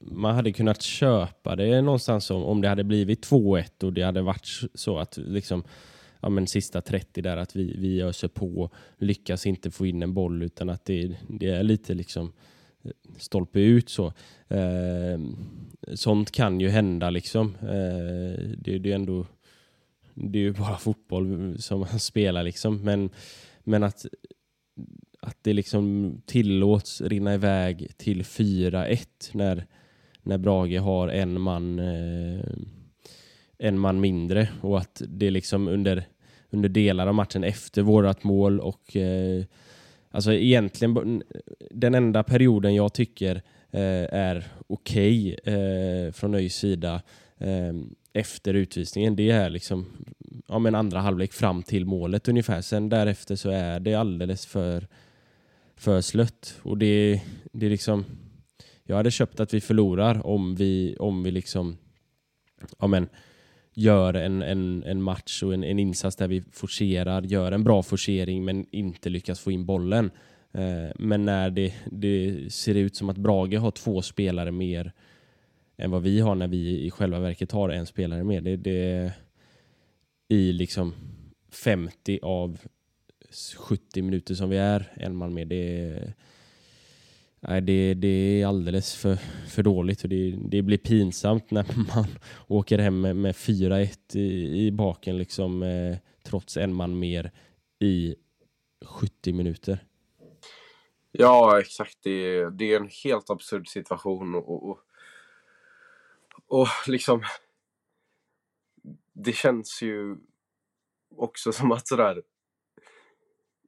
man 0.00 0.34
hade 0.34 0.52
kunnat 0.52 0.82
köpa 0.82 1.56
det 1.56 1.82
någonstans 1.82 2.30
om, 2.30 2.44
om 2.44 2.60
det 2.60 2.68
hade 2.68 2.84
blivit 2.84 3.30
2-1 3.30 3.84
och 3.84 3.92
det 3.92 4.02
hade 4.02 4.22
varit 4.22 4.48
så 4.74 4.98
att 4.98 5.16
liksom 5.16 5.64
ja, 6.20 6.28
men 6.28 6.46
sista 6.46 6.80
30 6.80 7.22
där 7.22 7.36
att 7.36 7.56
vi, 7.56 7.76
vi 7.78 8.02
öser 8.02 8.28
på, 8.28 8.70
lyckas 8.98 9.46
inte 9.46 9.70
få 9.70 9.86
in 9.86 10.02
en 10.02 10.14
boll 10.14 10.42
utan 10.42 10.70
att 10.70 10.84
det, 10.84 11.16
det 11.28 11.50
är 11.50 11.62
lite 11.62 11.94
liksom 11.94 12.32
eh, 12.82 12.90
stolpe 13.18 13.60
ut 13.60 13.88
så. 13.88 14.06
Eh, 14.48 15.20
sånt 15.94 16.30
kan 16.30 16.60
ju 16.60 16.68
hända 16.68 17.10
liksom. 17.10 17.54
Eh, 17.62 18.48
det, 18.58 18.78
det 18.78 18.90
är 18.90 18.94
ändå 18.94 19.26
det 20.22 20.38
är 20.38 20.42
ju 20.42 20.52
bara 20.52 20.76
fotboll 20.76 21.56
som 21.58 21.80
man 21.80 21.98
spelar 21.98 22.42
liksom. 22.42 22.80
Men, 22.82 23.10
men 23.64 23.82
att, 23.82 24.06
att 25.20 25.36
det 25.42 25.52
liksom 25.52 26.14
tillåts 26.26 27.00
rinna 27.00 27.34
iväg 27.34 27.88
till 27.96 28.22
4-1 28.22 29.06
när 29.32 29.66
när 30.28 30.38
Brage 30.38 30.80
har 30.80 31.08
en 31.08 31.40
man, 31.40 31.78
eh, 31.78 32.44
en 33.58 33.78
man 33.78 34.00
mindre 34.00 34.48
och 34.60 34.78
att 34.78 35.02
det 35.08 35.30
liksom 35.30 35.68
under, 35.68 36.04
under 36.50 36.68
delar 36.68 37.06
av 37.06 37.14
matchen 37.14 37.44
efter 37.44 37.82
vårat 37.82 38.24
mål 38.24 38.60
och 38.60 38.96
eh, 38.96 39.44
alltså 40.10 40.32
egentligen 40.32 41.22
den 41.70 41.94
enda 41.94 42.22
perioden 42.22 42.74
jag 42.74 42.92
tycker 42.92 43.42
eh, 43.70 44.14
är 44.14 44.44
okej 44.66 45.36
okay, 45.42 46.12
från 46.12 46.34
ÖIS 46.34 46.54
sida 46.54 47.02
ehm, 47.38 47.94
efter 48.12 48.54
utvisningen 48.54 49.16
det 49.16 49.30
är 49.30 49.50
liksom 49.50 49.86
ja, 50.48 50.58
men 50.58 50.74
andra 50.74 51.00
halvlek 51.00 51.32
fram 51.32 51.62
till 51.62 51.86
målet 51.86 52.28
ungefär. 52.28 52.60
Sen 52.60 52.88
därefter 52.88 53.36
så 53.36 53.50
är 53.50 53.80
det 53.80 53.94
alldeles 53.94 54.46
för, 54.46 54.86
för 55.76 56.00
slött 56.00 56.58
och 56.62 56.78
det, 56.78 57.22
det 57.52 57.66
är 57.66 57.70
liksom 57.70 58.04
jag 58.84 58.96
hade 58.96 59.10
köpt 59.10 59.40
att 59.40 59.54
vi 59.54 59.60
förlorar 59.60 60.26
om 60.26 60.54
vi, 60.54 60.96
om 60.98 61.22
vi 61.22 61.30
liksom 61.30 61.76
ja 62.78 62.86
men, 62.86 63.08
gör 63.74 64.14
en, 64.14 64.42
en, 64.42 64.84
en 64.86 65.02
match 65.02 65.42
och 65.42 65.54
en, 65.54 65.64
en 65.64 65.78
insats 65.78 66.16
där 66.16 66.28
vi 66.28 66.42
forcerar, 66.52 67.22
gör 67.22 67.52
en 67.52 67.64
bra 67.64 67.82
forcering 67.82 68.44
men 68.44 68.66
inte 68.70 69.08
lyckas 69.08 69.40
få 69.40 69.50
in 69.52 69.66
bollen. 69.66 70.10
Eh, 70.52 70.90
men 70.96 71.24
när 71.24 71.50
det, 71.50 71.74
det 71.86 72.52
ser 72.52 72.74
ut 72.74 72.96
som 72.96 73.08
att 73.08 73.16
Brage 73.16 73.58
har 73.58 73.70
två 73.70 74.02
spelare 74.02 74.52
mer 74.52 74.92
än 75.78 75.90
vad 75.90 76.02
vi 76.02 76.20
har 76.20 76.34
när 76.34 76.48
vi 76.48 76.80
i 76.80 76.90
själva 76.90 77.20
verket 77.20 77.52
har 77.52 77.68
en 77.68 77.86
spelare 77.86 78.24
mer. 78.24 78.40
Det, 78.40 78.56
det 78.56 79.12
i 80.28 80.52
liksom 80.52 80.94
50 81.52 82.18
av 82.22 82.58
70 83.56 84.02
minuter 84.02 84.34
som 84.34 84.50
vi 84.50 84.56
är 84.56 84.92
en 84.96 85.16
man 85.16 85.34
med. 85.34 85.48
Det, 85.48 86.12
Nej, 87.40 87.60
det, 87.60 87.94
det 87.94 88.08
är 88.42 88.46
alldeles 88.46 88.94
för, 88.94 89.16
för 89.48 89.62
dåligt 89.62 90.02
och 90.02 90.08
det, 90.08 90.38
det 90.48 90.62
blir 90.62 90.78
pinsamt 90.78 91.50
när 91.50 91.66
man 91.94 92.06
åker 92.46 92.78
hem 92.78 93.00
med, 93.00 93.16
med 93.16 93.34
4-1 93.34 94.16
i, 94.16 94.66
i 94.66 94.70
baken 94.70 95.18
liksom, 95.18 95.62
eh, 95.62 95.96
trots 96.22 96.56
en 96.56 96.74
man 96.74 96.98
mer 96.98 97.30
i 97.78 98.14
70 98.84 99.32
minuter. 99.32 99.78
Ja, 101.12 101.60
exakt. 101.60 101.98
Det, 102.02 102.50
det 102.50 102.72
är 102.72 102.80
en 102.80 102.90
helt 103.04 103.30
absurd 103.30 103.68
situation 103.68 104.34
och, 104.34 104.68
och, 104.70 104.78
och 106.48 106.68
liksom 106.86 107.22
det 109.12 109.32
känns 109.32 109.82
ju 109.82 110.16
också 111.16 111.52
som 111.52 111.72
att 111.72 111.88
sådär 111.88 112.22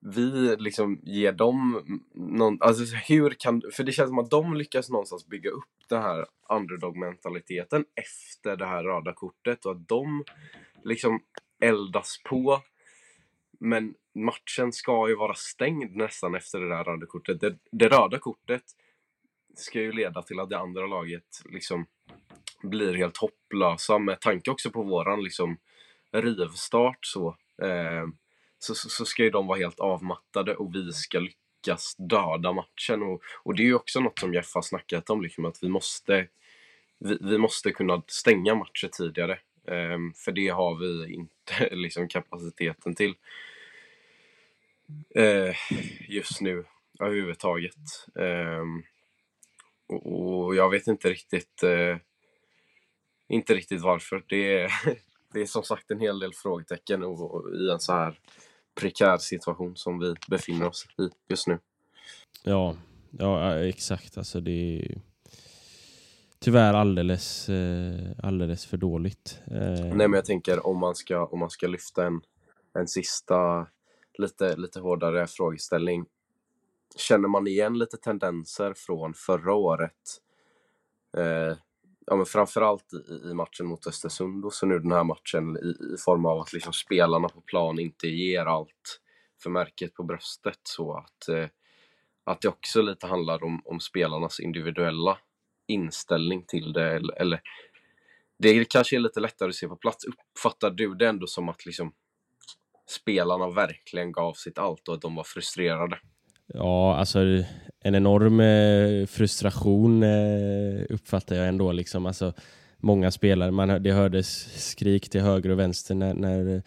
vi 0.02 0.56
liksom 0.56 1.00
ger 1.02 1.32
dem 1.32 1.82
någon, 2.14 2.58
alltså 2.60 2.96
hur 2.96 3.30
kan, 3.30 3.62
för 3.72 3.84
det 3.84 3.92
känns 3.92 4.08
som 4.08 4.18
att 4.18 4.30
de 4.30 4.54
lyckas 4.54 4.90
någonstans 4.90 5.26
bygga 5.26 5.50
upp 5.50 5.64
den 5.88 6.02
här 6.02 6.26
underdog-mentaliteten 6.48 7.84
efter 7.94 8.56
det 8.56 8.66
här 8.66 8.84
röda 8.84 9.12
kortet 9.12 9.66
och 9.66 9.72
att 9.72 9.88
de 9.88 10.24
liksom 10.84 11.22
eldas 11.60 12.22
på. 12.24 12.62
Men 13.60 13.94
matchen 14.14 14.72
ska 14.72 15.08
ju 15.08 15.16
vara 15.16 15.34
stängd 15.34 15.96
nästan 15.96 16.34
efter 16.34 16.60
det 16.60 16.68
där 16.68 16.84
röda 16.84 17.06
kortet. 17.06 17.40
Det, 17.40 17.58
det 17.72 17.88
röda 17.88 18.18
kortet 18.18 18.64
ska 19.56 19.80
ju 19.80 19.92
leda 19.92 20.22
till 20.22 20.40
att 20.40 20.50
det 20.50 20.58
andra 20.58 20.86
laget 20.86 21.42
liksom 21.44 21.86
blir 22.62 22.94
helt 22.94 23.16
hopplösa 23.16 23.98
med 23.98 24.20
tanke 24.20 24.50
också 24.50 24.70
på 24.70 24.82
våran 24.82 25.22
liksom 25.22 25.56
rivstart 26.12 26.98
så. 27.00 27.36
Eh, 27.62 28.06
så, 28.58 28.74
så, 28.74 28.88
så 28.88 29.04
ska 29.04 29.22
ju 29.22 29.30
de 29.30 29.46
vara 29.46 29.58
helt 29.58 29.80
avmattade 29.80 30.56
och 30.56 30.74
vi 30.74 30.92
ska 30.92 31.18
lyckas 31.18 31.94
döda 31.98 32.52
matchen. 32.52 33.02
Och, 33.02 33.22
och 33.42 33.54
det 33.54 33.62
är 33.62 33.66
ju 33.66 33.74
också 33.74 34.00
något 34.00 34.18
som 34.18 34.34
Jeff 34.34 34.54
har 34.54 34.62
snackat 34.62 35.10
om, 35.10 35.22
liksom, 35.22 35.44
att 35.44 35.62
vi 35.62 35.68
måste, 35.68 36.26
vi, 36.98 37.18
vi 37.20 37.38
måste 37.38 37.72
kunna 37.72 38.02
stänga 38.06 38.54
matcher 38.54 38.88
tidigare. 38.92 39.32
Eh, 39.66 39.98
för 40.24 40.32
det 40.32 40.48
har 40.48 40.74
vi 40.74 41.14
inte 41.14 41.68
liksom, 41.76 42.08
kapaciteten 42.08 42.94
till 42.94 43.14
eh, 45.14 45.54
just 46.08 46.40
nu 46.40 46.64
överhuvudtaget. 47.00 48.06
Ehm, 48.20 48.82
och, 49.86 50.46
och, 50.46 50.56
jag 50.56 50.70
vet 50.70 50.86
inte 50.86 51.10
riktigt 51.10 51.62
eh, 51.62 51.96
inte 53.30 53.54
riktigt 53.54 53.82
varför. 53.82 54.24
Det 54.28 54.60
är, 54.60 54.72
det 55.32 55.40
är 55.40 55.46
som 55.46 55.62
sagt 55.62 55.90
en 55.90 56.00
hel 56.00 56.18
del 56.18 56.32
frågetecken 56.34 57.02
och, 57.02 57.34
och 57.34 57.54
i 57.54 57.70
en 57.70 57.80
så 57.80 57.92
här 57.92 58.18
prekär 58.74 59.18
situation 59.18 59.76
som 59.76 59.98
vi 59.98 60.14
befinner 60.28 60.68
oss 60.68 60.86
i 60.98 61.08
just 61.28 61.46
nu. 61.46 61.58
Ja, 62.44 62.76
ja 63.10 63.58
exakt. 63.58 64.18
Alltså 64.18 64.40
det 64.40 64.78
är 64.78 65.00
tyvärr 66.38 66.74
alldeles, 66.74 67.48
eh, 67.48 68.10
alldeles 68.22 68.66
för 68.66 68.76
dåligt. 68.76 69.40
Eh, 69.46 69.56
Nej, 69.70 70.08
men 70.08 70.12
jag 70.12 70.24
tänker 70.24 70.66
om 70.66 70.78
man 70.78 70.94
ska, 70.94 71.24
om 71.26 71.38
man 71.38 71.50
ska 71.50 71.66
lyfta 71.66 72.06
en, 72.06 72.20
en 72.74 72.88
sista 72.88 73.66
lite, 74.18 74.56
lite 74.56 74.80
hårdare 74.80 75.26
frågeställning. 75.26 76.06
Känner 76.96 77.28
man 77.28 77.46
igen 77.46 77.78
lite 77.78 77.96
tendenser 77.96 78.74
från 78.76 79.14
förra 79.14 79.54
året? 79.54 80.20
Eh, 81.16 81.56
ja, 82.10 82.16
men 82.16 82.26
framförallt 82.26 82.92
i, 82.92 83.30
i 83.30 83.34
matchen 83.34 83.66
mot 83.66 83.86
Östersund 83.86 84.44
och 84.44 84.52
så 84.52 84.66
nu 84.66 84.78
den 84.78 84.92
här 84.92 85.04
matchen 85.04 85.56
i, 85.56 85.94
i 85.94 85.96
form 85.98 86.26
av 86.26 86.40
att 86.40 86.52
liksom 86.52 86.72
spelarna 86.72 87.28
på 87.28 87.40
plan 87.40 87.78
inte 87.78 88.08
ger 88.08 88.46
allt 88.46 89.00
för 89.42 89.50
märket 89.50 89.94
på 89.94 90.02
bröstet 90.02 90.60
så 90.62 90.96
att, 90.96 91.28
eh, 91.28 91.46
att 92.24 92.40
det 92.40 92.48
också 92.48 92.82
lite 92.82 93.06
handlar 93.06 93.44
om, 93.44 93.62
om 93.64 93.80
spelarnas 93.80 94.40
individuella 94.40 95.18
inställning 95.66 96.44
till 96.48 96.72
det 96.72 96.92
eller, 96.92 97.14
eller 97.20 97.40
det 98.38 98.70
kanske 98.70 98.96
är 98.96 99.00
lite 99.00 99.20
lättare 99.20 99.48
att 99.48 99.54
se 99.54 99.68
på 99.68 99.76
plats. 99.76 100.04
Uppfattar 100.04 100.70
du 100.70 100.94
det 100.94 101.08
ändå 101.08 101.26
som 101.26 101.48
att 101.48 101.66
liksom 101.66 101.92
spelarna 102.88 103.50
verkligen 103.50 104.12
gav 104.12 104.32
sitt 104.32 104.58
allt 104.58 104.88
och 104.88 104.94
att 104.94 105.00
de 105.00 105.14
var 105.14 105.24
frustrerade. 105.24 106.00
Ja, 106.54 106.96
alltså 106.96 107.18
en 107.80 107.94
enorm 107.94 108.40
eh, 108.40 109.06
frustration 109.06 110.02
eh, 110.02 110.82
uppfattar 110.88 111.36
jag 111.36 111.48
ändå. 111.48 111.72
Liksom. 111.72 112.06
Alltså, 112.06 112.32
många 112.76 113.10
spelare, 113.10 113.50
man, 113.50 113.82
det 113.82 113.92
hördes 113.92 114.28
skrik 114.70 115.10
till 115.10 115.20
höger 115.20 115.50
och 115.50 115.58
vänster 115.58 115.94
när, 115.94 116.14
när 116.14 116.54
eh, 116.54 116.62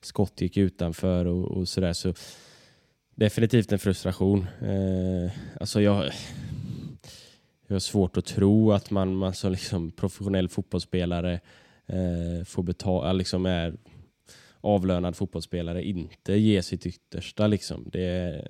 skott 0.00 0.40
gick 0.40 0.56
utanför 0.56 1.24
och, 1.24 1.44
och 1.44 1.68
sådär. 1.68 1.92
Så 1.92 2.14
definitivt 3.14 3.72
en 3.72 3.78
frustration. 3.78 4.46
Eh, 4.62 5.30
alltså 5.60 5.80
jag, 5.80 6.10
jag 7.66 7.74
har 7.74 7.80
svårt 7.80 8.16
att 8.16 8.26
tro 8.26 8.72
att 8.72 8.90
man, 8.90 9.16
man 9.16 9.34
som 9.34 9.52
liksom 9.52 9.90
professionell 9.90 10.48
fotbollsspelare 10.48 11.40
eh, 11.86 12.44
får 12.44 12.62
betala, 12.62 13.12
liksom 13.12 13.46
är 13.46 13.74
avlönad 14.60 15.16
fotbollsspelare 15.16 15.84
inte 15.84 16.32
ger 16.32 16.62
sitt 16.62 16.86
yttersta. 16.86 17.46
Liksom. 17.46 17.84
Det, 17.92 18.42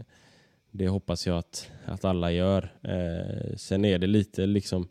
det 0.70 0.88
hoppas 0.88 1.26
jag 1.26 1.38
att, 1.38 1.70
att 1.84 2.04
alla 2.04 2.32
gör. 2.32 2.72
Eh, 2.82 3.56
sen 3.56 3.84
är 3.84 3.98
det 3.98 4.06
lite 4.06 4.46
liksom 4.46 4.88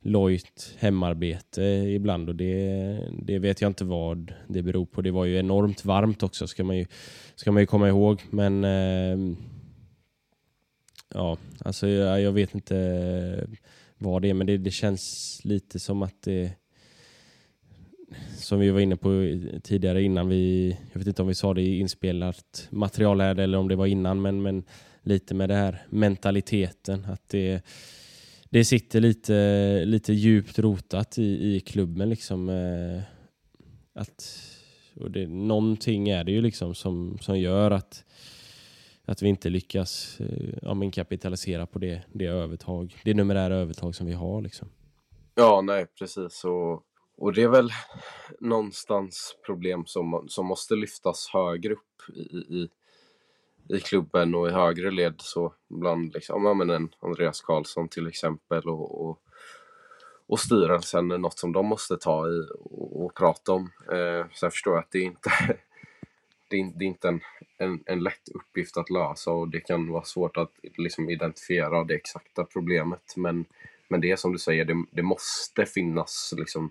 lojt 0.00 0.74
hemarbete 0.78 1.62
ibland 1.86 2.28
och 2.28 2.34
det, 2.34 3.08
det 3.22 3.38
vet 3.38 3.60
jag 3.60 3.68
inte 3.70 3.84
vad 3.84 4.34
det 4.48 4.62
beror 4.62 4.86
på. 4.86 5.02
Det 5.02 5.10
var 5.10 5.24
ju 5.24 5.38
enormt 5.38 5.84
varmt 5.84 6.22
också 6.22 6.46
ska 6.46 6.64
man 6.64 6.76
ju, 6.76 6.86
ska 7.34 7.52
man 7.52 7.62
ju 7.62 7.66
komma 7.66 7.88
ihåg. 7.88 8.22
Men 8.30 8.64
eh, 8.64 9.36
ja, 11.14 11.38
alltså 11.64 11.88
jag, 11.88 12.20
jag, 12.20 12.32
vet 12.32 12.54
inte 12.54 13.46
vad 13.98 14.22
det 14.22 14.30
är 14.30 14.34
men 14.34 14.46
det, 14.46 14.58
det 14.58 14.70
känns 14.70 15.40
lite 15.44 15.78
som 15.78 16.02
att 16.02 16.22
det 16.22 16.52
som 18.36 18.58
vi 18.58 18.70
var 18.70 18.80
inne 18.80 18.96
på 18.96 19.40
tidigare 19.62 20.02
innan 20.02 20.28
vi, 20.28 20.76
jag 20.92 20.98
vet 20.98 21.08
inte 21.08 21.22
om 21.22 21.28
vi 21.28 21.34
sa 21.34 21.54
det 21.54 21.62
i 21.62 21.78
inspelat 21.78 22.68
material 22.70 23.20
här 23.20 23.38
eller 23.38 23.58
om 23.58 23.68
det 23.68 23.76
var 23.76 23.86
innan, 23.86 24.22
men, 24.22 24.42
men 24.42 24.64
lite 25.10 25.34
med 25.34 25.48
det 25.48 25.54
här 25.54 25.82
mentaliteten. 25.88 27.04
Att 27.04 27.28
det, 27.28 27.62
det 28.50 28.64
sitter 28.64 29.00
lite, 29.00 29.84
lite 29.84 30.12
djupt 30.12 30.58
rotat 30.58 31.18
i, 31.18 31.56
i 31.56 31.60
klubben. 31.60 32.08
Liksom, 32.10 32.48
eh, 32.48 33.02
att, 33.94 34.40
och 34.96 35.10
det, 35.10 35.26
någonting 35.26 36.08
är 36.08 36.24
det 36.24 36.32
ju 36.32 36.42
liksom 36.42 36.74
som, 36.74 37.18
som 37.20 37.38
gör 37.38 37.70
att, 37.70 38.04
att 39.04 39.22
vi 39.22 39.28
inte 39.28 39.50
lyckas 39.50 40.20
eh, 40.20 40.54
ja, 40.62 40.74
men 40.74 40.90
kapitalisera 40.90 41.66
på 41.66 41.78
det, 41.78 42.02
det 42.12 42.26
övertag, 42.26 42.96
det 43.04 43.14
numerära 43.14 43.54
övertag 43.54 43.94
som 43.94 44.06
vi 44.06 44.12
har. 44.12 44.42
Liksom. 44.42 44.68
Ja, 45.34 45.60
nej 45.60 45.86
precis. 45.98 46.44
Och, 46.44 46.82
och 47.16 47.32
det 47.32 47.42
är 47.42 47.48
väl 47.48 47.70
någonstans 48.40 49.36
problem 49.46 49.86
som, 49.86 50.24
som 50.28 50.46
måste 50.46 50.74
lyftas 50.74 51.30
högre 51.32 51.72
upp 51.72 52.16
i, 52.16 52.36
i, 52.36 52.68
i 53.70 53.80
klubben 53.80 54.34
och 54.34 54.48
i 54.48 54.52
högre 54.52 54.90
led. 54.90 55.14
Så 55.18 55.54
bland 55.68 56.14
liksom, 56.14 56.44
ja, 56.44 56.54
men 56.54 56.70
en 56.70 56.94
Andreas 57.00 57.40
Karlsson 57.40 57.88
till 57.88 58.06
exempel 58.06 58.68
och, 58.68 59.08
och, 59.08 59.22
och 60.26 60.40
styrelsen 60.40 61.10
är 61.10 61.18
något 61.18 61.38
som 61.38 61.52
de 61.52 61.66
måste 61.66 61.96
ta 61.96 62.28
i 62.28 62.48
och, 62.60 63.04
och 63.04 63.14
prata 63.14 63.52
om. 63.52 63.70
Eh, 63.92 64.26
sen 64.32 64.50
förstår 64.50 64.74
jag 64.74 64.80
att 64.80 64.90
det 64.90 64.98
är 64.98 65.04
inte 65.04 65.30
det 66.48 66.60
är, 66.60 66.72
det 66.74 66.84
är 66.84 66.88
inte 66.88 67.08
en, 67.08 67.20
en, 67.58 67.82
en 67.86 68.02
lätt 68.02 68.28
uppgift 68.34 68.76
att 68.76 68.90
lösa 68.90 69.30
och 69.30 69.48
det 69.48 69.60
kan 69.60 69.88
vara 69.88 70.04
svårt 70.04 70.36
att 70.36 70.52
liksom 70.62 71.10
identifiera 71.10 71.84
det 71.84 71.94
exakta 71.94 72.44
problemet. 72.44 73.14
Men, 73.16 73.44
men 73.88 74.00
det 74.00 74.10
är 74.10 74.16
som 74.16 74.32
du 74.32 74.38
säger, 74.38 74.64
det, 74.64 74.84
det 74.90 75.02
måste 75.02 75.66
finnas 75.66 76.34
liksom 76.36 76.70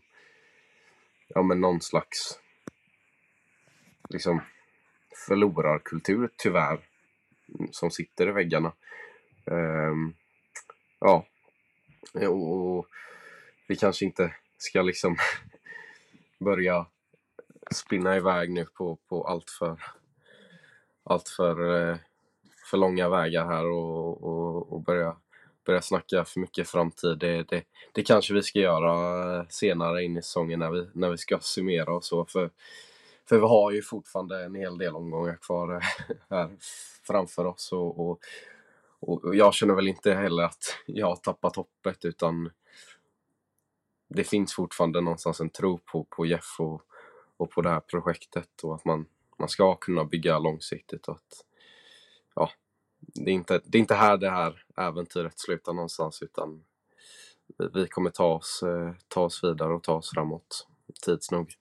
ja, 1.28 1.42
men 1.42 1.62
någon 1.62 1.82
slags 1.82 2.40
liksom 4.10 4.42
förlorarkultur 5.28 6.30
tyvärr 6.38 6.89
som 7.72 7.92
sitter 7.92 8.28
i 8.28 8.32
väggarna. 8.32 8.74
Um, 9.46 10.14
ja, 11.00 11.26
och, 12.14 12.78
och, 12.78 12.88
vi 13.68 13.76
kanske 13.76 14.06
inte 14.06 14.36
ska 14.58 14.82
liksom 14.82 15.18
börja 16.40 16.86
spinna 17.72 18.18
iväg 18.18 18.52
nu 18.52 18.66
på, 18.66 18.98
på 19.10 19.28
allt 19.28 19.50
för 19.50 19.78
allt 21.04 21.30
för, 21.30 21.90
eh, 21.92 21.98
för 22.70 22.78
långa 22.78 23.10
vägar 23.10 23.46
här 23.46 23.66
och, 23.66 24.24
och, 24.24 24.74
och 24.74 24.82
börja 24.82 25.16
börja 25.70 25.82
snacka 25.82 26.26
för 26.26 26.40
mycket 26.40 26.70
framtid. 26.70 27.18
Det, 27.18 27.44
det, 27.44 27.64
det 27.92 28.04
kanske 28.04 28.34
vi 28.34 28.44
ska 28.44 28.60
göra 28.60 29.36
eh, 29.38 29.46
senare 29.50 30.04
in 30.04 30.18
i 30.18 30.22
säsongen 30.22 30.60
när 30.60 30.72
vi, 30.72 30.88
när 30.94 31.10
vi 31.10 31.18
ska 31.18 31.40
summera 31.40 31.94
och 31.94 32.04
så. 32.04 32.26
För, 32.26 32.50
för 33.30 33.36
vi 33.36 33.46
har 33.46 33.72
ju 33.72 33.82
fortfarande 33.82 34.46
en 34.46 34.56
hel 34.56 34.78
del 34.78 34.96
omgångar 34.96 35.38
kvar 35.42 35.76
eh, 35.76 35.82
här 36.30 36.58
framför 37.04 37.46
oss. 37.46 37.72
Och, 37.72 38.00
och, 38.00 38.20
och 39.00 39.36
jag 39.36 39.54
känner 39.54 39.74
väl 39.74 39.88
inte 39.88 40.14
heller 40.14 40.44
att 40.44 40.64
jag 40.86 41.08
har 41.08 41.16
tappat 41.16 41.56
hoppet 41.56 42.06
utan 42.06 42.52
det 44.08 44.24
finns 44.24 44.54
fortfarande 44.54 45.02
någonstans 45.02 45.40
en 45.40 45.50
tro 45.50 45.78
på, 45.78 46.04
på 46.04 46.26
Jeff 46.26 46.56
och, 46.60 46.82
och 47.38 47.52
på 47.52 47.62
det 47.62 47.70
här 47.70 47.80
projektet 47.80 48.64
och 48.64 48.76
att 48.76 48.86
man, 48.86 49.06
man 49.40 49.50
ska 49.50 49.76
kunna 49.76 50.06
bygga 50.06 50.40
långsiktigt 50.40 51.08
och 51.08 51.16
att 51.16 51.46
ja, 52.36 52.50
det 53.00 53.32
är, 53.32 53.36
inte, 53.36 53.62
det 53.66 53.78
är 53.78 53.80
inte 53.80 53.96
här 53.96 54.18
det 54.18 54.30
här 54.30 54.64
äventyret 54.78 55.40
slutar 55.40 55.74
någonstans 55.74 56.22
utan 56.22 56.64
vi 57.74 57.88
kommer 57.88 58.10
ta 58.10 58.34
oss, 58.34 58.64
eh, 58.64 58.94
ta 59.08 59.22
oss 59.22 59.44
vidare 59.44 59.74
och 59.74 59.84
ta 59.84 59.94
oss 59.94 60.12
framåt 60.12 60.68
tids 61.02 61.32
nog. 61.32 61.56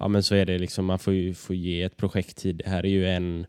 Ja 0.00 0.08
men 0.08 0.22
så 0.22 0.34
är 0.34 0.46
det 0.46 0.58
liksom, 0.58 0.84
man 0.84 0.98
får 0.98 1.14
ju 1.14 1.34
får 1.34 1.56
ge 1.56 1.82
ett 1.82 1.96
projekt 1.96 2.36
tid. 2.36 2.56
Det 2.56 2.70
här 2.70 2.86
är 2.86 2.90
ju 2.90 3.08
en 3.08 3.46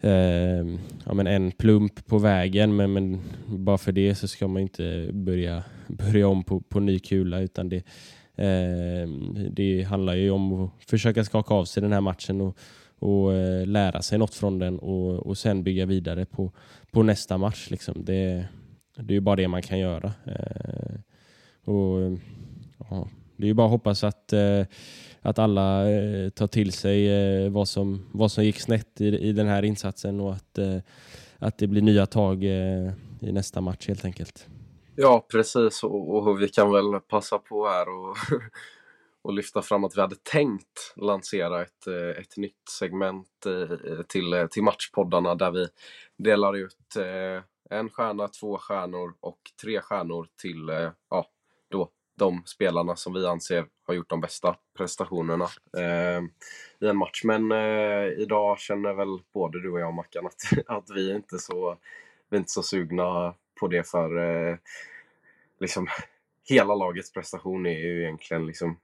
eh, 0.00 0.78
ja, 1.06 1.14
men 1.14 1.26
en 1.26 1.52
plump 1.52 2.06
på 2.06 2.18
vägen 2.18 2.76
men, 2.76 2.92
men 2.92 3.20
bara 3.46 3.78
för 3.78 3.92
det 3.92 4.14
så 4.14 4.28
ska 4.28 4.48
man 4.48 4.62
inte 4.62 5.10
börja, 5.12 5.64
börja 5.86 6.28
om 6.28 6.44
på, 6.44 6.60
på 6.60 6.80
ny 6.80 6.98
kula 6.98 7.40
utan 7.40 7.68
det, 7.68 7.76
eh, 8.34 9.08
det 9.50 9.82
handlar 9.82 10.14
ju 10.14 10.30
om 10.30 10.52
att 10.52 10.70
försöka 10.86 11.24
skaka 11.24 11.54
av 11.54 11.64
sig 11.64 11.82
den 11.82 11.92
här 11.92 12.00
matchen 12.00 12.40
och 12.40 12.58
och 13.00 13.34
eh, 13.34 13.66
lära 13.66 14.02
sig 14.02 14.18
något 14.18 14.34
från 14.34 14.58
den 14.58 14.78
och, 14.78 15.26
och 15.26 15.38
sen 15.38 15.62
bygga 15.62 15.86
vidare 15.86 16.26
på, 16.26 16.52
på 16.90 17.02
nästa 17.02 17.38
match. 17.38 17.70
Liksom. 17.70 18.04
Det, 18.04 18.46
det 18.96 19.12
är 19.12 19.14
ju 19.14 19.20
bara 19.20 19.36
det 19.36 19.48
man 19.48 19.62
kan 19.62 19.78
göra. 19.78 20.12
Eh, 20.26 21.00
och, 21.64 22.18
ja, 22.90 23.08
det 23.36 23.44
är 23.44 23.48
ju 23.48 23.54
bara 23.54 23.66
att 23.66 23.70
hoppas 23.70 24.04
att, 24.04 24.32
eh, 24.32 24.64
att 25.22 25.38
alla 25.38 25.90
eh, 25.90 26.30
tar 26.30 26.46
till 26.46 26.72
sig 26.72 27.08
eh, 27.08 27.50
vad, 27.50 27.68
som, 27.68 28.06
vad 28.12 28.32
som 28.32 28.44
gick 28.44 28.60
snett 28.60 29.00
i, 29.00 29.06
i 29.06 29.32
den 29.32 29.46
här 29.46 29.62
insatsen 29.62 30.20
och 30.20 30.32
att, 30.32 30.58
eh, 30.58 30.76
att 31.38 31.58
det 31.58 31.66
blir 31.66 31.82
nya 31.82 32.06
tag 32.06 32.44
eh, 32.44 32.92
i 33.20 33.32
nästa 33.32 33.60
match 33.60 33.88
helt 33.88 34.04
enkelt. 34.04 34.46
Ja, 34.96 35.26
precis. 35.30 35.82
Och, 35.84 36.28
och 36.28 36.42
vi 36.42 36.48
kan 36.48 36.72
väl 36.72 37.00
passa 37.00 37.38
på 37.38 37.68
här 37.68 37.88
och 37.88 38.16
och 39.22 39.32
lyfta 39.32 39.62
fram 39.62 39.84
att 39.84 39.96
vi 39.96 40.00
hade 40.00 40.16
tänkt 40.16 40.94
lansera 40.96 41.62
ett, 41.62 41.86
eh, 41.86 42.22
ett 42.22 42.36
nytt 42.36 42.68
segment 42.70 43.46
eh, 43.46 44.02
till, 44.08 44.48
till 44.50 44.62
matchpoddarna 44.62 45.34
där 45.34 45.50
vi 45.50 45.68
delar 46.16 46.56
ut 46.56 46.76
en 47.70 47.90
stjärna, 47.90 48.28
två 48.28 48.58
stjärnor 48.58 49.14
och 49.20 49.40
tre 49.62 49.80
stjärnor 49.80 50.28
till 50.42 50.90
ja, 51.10 51.26
då, 51.70 51.90
de 52.20 52.42
spelarna 52.46 52.96
som 52.96 53.12
vi 53.12 53.26
anser 53.26 53.66
har 53.86 53.94
gjort 53.94 54.10
de 54.10 54.20
bästa 54.20 54.56
prestationerna 54.76 55.48
eh, 55.76 56.22
i 56.80 56.86
en 56.88 56.96
match. 56.96 57.24
Men 57.24 57.52
eh, 57.52 58.06
idag 58.18 58.58
känner 58.58 58.92
väl 58.94 59.18
både 59.32 59.62
du 59.62 59.70
och 59.70 59.80
jag 59.80 59.94
Mackan 59.94 60.26
att, 60.26 60.66
att 60.66 60.90
vi, 60.94 61.10
är 61.10 61.16
inte 61.16 61.38
så, 61.38 61.78
vi 62.28 62.36
är 62.36 62.38
inte 62.38 62.50
så 62.50 62.62
sugna 62.62 63.34
på 63.60 63.68
det 63.68 63.88
för 63.88 64.18
eh, 64.18 64.56
liksom 65.60 65.88
hela 66.48 66.74
lagets 66.74 67.12
prestation 67.12 67.66
är 67.66 67.78
ju 67.78 68.02
egentligen 68.02 68.46
liksom 68.46 68.78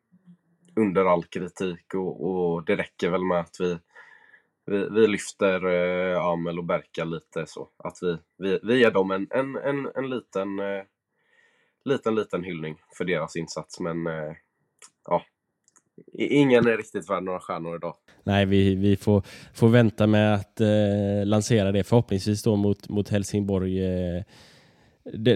under 0.76 1.04
all 1.04 1.24
kritik 1.24 1.94
och, 1.94 2.26
och 2.26 2.64
det 2.64 2.76
räcker 2.76 3.10
väl 3.10 3.24
med 3.24 3.40
att 3.40 3.56
vi, 3.60 3.78
vi, 4.66 4.88
vi 4.90 5.06
lyfter 5.06 5.66
eh, 5.66 6.24
Amel 6.24 6.58
och 6.58 6.64
Berka 6.64 7.04
lite 7.04 7.46
så. 7.46 7.68
Att 7.76 7.98
vi, 8.02 8.18
vi, 8.38 8.60
vi 8.62 8.78
ger 8.78 8.90
dem 8.90 9.10
en, 9.10 9.26
en, 9.30 9.56
en, 9.56 9.90
en 9.94 10.10
liten, 10.10 10.58
eh, 10.58 10.82
liten, 11.86 12.14
liten 12.14 12.44
hyllning 12.44 12.76
för 12.98 13.04
deras 13.04 13.36
insats. 13.36 13.80
Men 13.80 14.06
eh, 14.06 14.32
ja, 15.08 15.22
ingen 16.18 16.66
är 16.66 16.76
riktigt 16.76 17.10
värd 17.10 17.22
några 17.22 17.40
stjärnor 17.40 17.76
idag. 17.76 17.94
Nej, 18.24 18.46
vi, 18.46 18.74
vi 18.74 18.96
får, 18.96 19.22
får 19.54 19.68
vänta 19.68 20.06
med 20.06 20.34
att 20.34 20.60
eh, 20.60 21.24
lansera 21.24 21.72
det 21.72 21.84
förhoppningsvis 21.84 22.42
då 22.42 22.56
mot, 22.56 22.88
mot 22.88 23.08
Helsingborg. 23.08 23.84
Eh, 23.84 24.22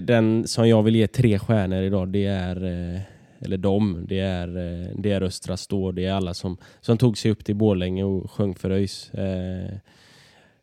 den 0.03 0.47
som 0.47 0.67
jag 0.67 0.83
vill 0.83 0.95
ge 0.95 1.07
tre 1.07 1.39
stjärnor 1.39 1.81
idag, 1.81 2.09
det 2.09 2.25
är 2.25 2.63
eh, 2.63 3.01
eller 3.41 3.57
de, 3.57 4.05
det 4.09 4.19
är, 4.19 4.47
eh, 4.47 4.95
det 4.95 5.11
är 5.11 5.21
Östra 5.21 5.57
Stå, 5.57 5.91
det 5.91 6.05
är 6.05 6.13
alla 6.13 6.33
som, 6.33 6.57
som 6.81 6.97
tog 6.97 7.17
sig 7.17 7.31
upp 7.31 7.45
till 7.45 7.55
Borlänge 7.55 8.03
och 8.03 8.31
sjöng 8.31 8.55
för 8.55 8.69
ÖIS. 8.69 9.13
Eh. 9.13 9.77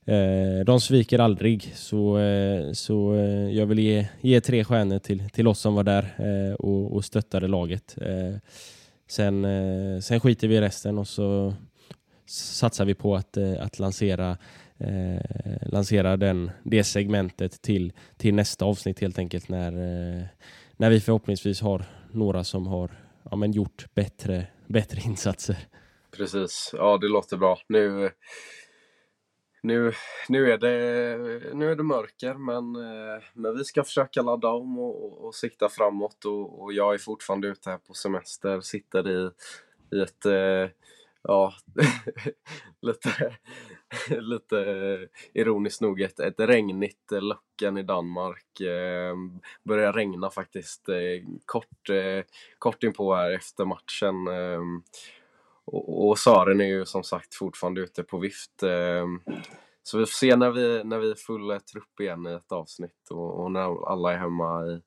Eh, 0.09 0.65
de 0.65 0.81
sviker 0.81 1.19
aldrig, 1.19 1.73
så, 1.75 2.19
eh, 2.19 2.73
så 2.73 3.15
eh, 3.15 3.51
jag 3.51 3.67
vill 3.67 3.79
ge, 3.79 4.09
ge 4.21 4.41
tre 4.41 4.65
stjärnor 4.65 4.99
till, 4.99 5.31
till 5.31 5.49
oss 5.49 5.61
som 5.61 5.75
var 5.75 5.85
där 5.85 6.15
eh, 6.19 6.55
och, 6.55 6.95
och 6.95 7.05
stöttade 7.05 7.49
laget. 7.49 7.99
Eh, 8.01 8.37
sen, 9.09 9.45
eh, 9.45 10.01
sen 10.01 10.21
skiter 10.21 10.49
vi 10.49 10.57
i 10.57 10.61
resten 10.61 10.99
och 10.99 11.09
så 11.09 11.55
satsar 12.27 12.85
vi 12.85 12.95
på 12.95 13.17
att, 13.17 13.37
att 13.37 13.79
lansera, 13.79 14.37
lansera 15.63 16.17
den, 16.17 16.51
det 16.63 16.85
segmentet 16.85 17.63
till, 17.63 17.93
till 18.17 18.35
nästa 18.35 18.65
avsnitt 18.65 19.01
helt 19.01 19.19
enkelt 19.19 19.49
när, 19.49 19.73
när 20.77 20.91
vi 20.91 21.01
förhoppningsvis 21.01 21.61
har 21.61 21.85
några 22.13 22.45
som 22.45 22.67
har 22.67 22.91
ja, 23.31 23.37
men 23.37 23.53
gjort 23.53 23.87
bättre, 23.95 24.47
bättre 24.67 25.01
insatser. 25.05 25.57
Precis, 26.17 26.71
ja 26.73 26.99
det 26.99 27.09
låter 27.09 27.37
bra. 27.37 27.59
Nu, 27.69 28.11
nu, 29.63 29.93
nu, 30.29 30.53
är, 30.53 30.59
det, 30.59 31.55
nu 31.55 31.71
är 31.71 31.77
det 31.77 31.83
mörker 31.83 32.35
men, 32.35 32.77
eh, 32.77 33.23
men 33.35 33.57
vi 33.57 33.65
ska 33.65 33.85
försöka 33.85 34.23
ladda 34.23 34.49
om 34.49 34.79
och, 34.79 35.05
och, 35.05 35.27
och 35.27 35.35
sikta 35.35 35.69
framåt 35.69 36.25
och, 36.25 36.63
och 36.63 36.73
jag 36.73 36.95
är 36.95 36.99
fortfarande 36.99 37.49
ute 37.49 37.71
här 37.71 37.79
på 37.79 37.95
semester, 37.95 38.61
sitter 38.61 39.09
i, 39.09 39.31
i 39.97 40.01
ett 40.01 40.27
eh, 40.27 40.71
ja, 41.23 41.55
lite, 42.83 43.37
lite 44.21 44.61
eh, 44.61 45.09
ironiskt 45.41 45.81
nog 45.81 46.01
ett, 46.01 46.21
ett 46.21 46.41
regnigt 46.41 47.11
Löcken 47.11 47.79
i 47.79 47.83
Danmark. 47.83 48.61
Eh, 48.61 49.17
börjar 49.63 49.93
regna 49.93 50.31
faktiskt 50.31 50.89
eh, 50.89 51.25
kort, 51.45 51.91
eh, 51.91 52.25
kort 52.59 52.83
inpå 52.83 53.15
här 53.15 53.31
efter 53.31 53.65
matchen. 53.65 54.27
Eh, 54.29 54.61
och, 55.75 56.09
och 56.09 56.19
Saren 56.19 56.61
är 56.61 56.65
ju 56.65 56.87
som 56.87 57.05
sagt 57.05 57.35
fortfarande 57.35 57.81
ute 57.81 58.03
på 58.03 58.19
vift. 58.19 58.63
Ehm, 58.63 59.21
så 59.83 59.99
vi 59.99 60.07
får 60.07 60.13
se 60.13 60.37
när 60.37 60.51
vi, 60.51 60.85
när 60.85 60.99
vi 60.99 61.11
är 61.11 61.15
full 61.15 61.61
trupp 61.73 62.01
igen 62.01 62.27
i 62.27 62.33
ett 62.33 62.53
avsnitt 62.53 63.11
och, 63.11 63.43
och 63.43 63.53
när 63.53 63.93
alla 63.93 64.13
är 64.13 64.19
hemma 64.19 64.67
i, 64.67 64.81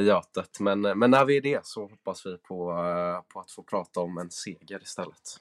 i 0.00 0.02
Götet. 0.02 0.60
Men, 0.60 0.80
men 0.80 1.10
när 1.10 1.24
vi 1.24 1.36
är 1.36 1.40
det 1.40 1.66
så 1.66 1.80
hoppas 1.80 2.26
vi 2.26 2.38
på, 2.38 2.70
eh, 2.70 3.32
på 3.32 3.40
att 3.40 3.50
få 3.50 3.62
prata 3.62 4.00
om 4.00 4.18
en 4.18 4.30
seger 4.30 4.82
istället. 4.82 5.40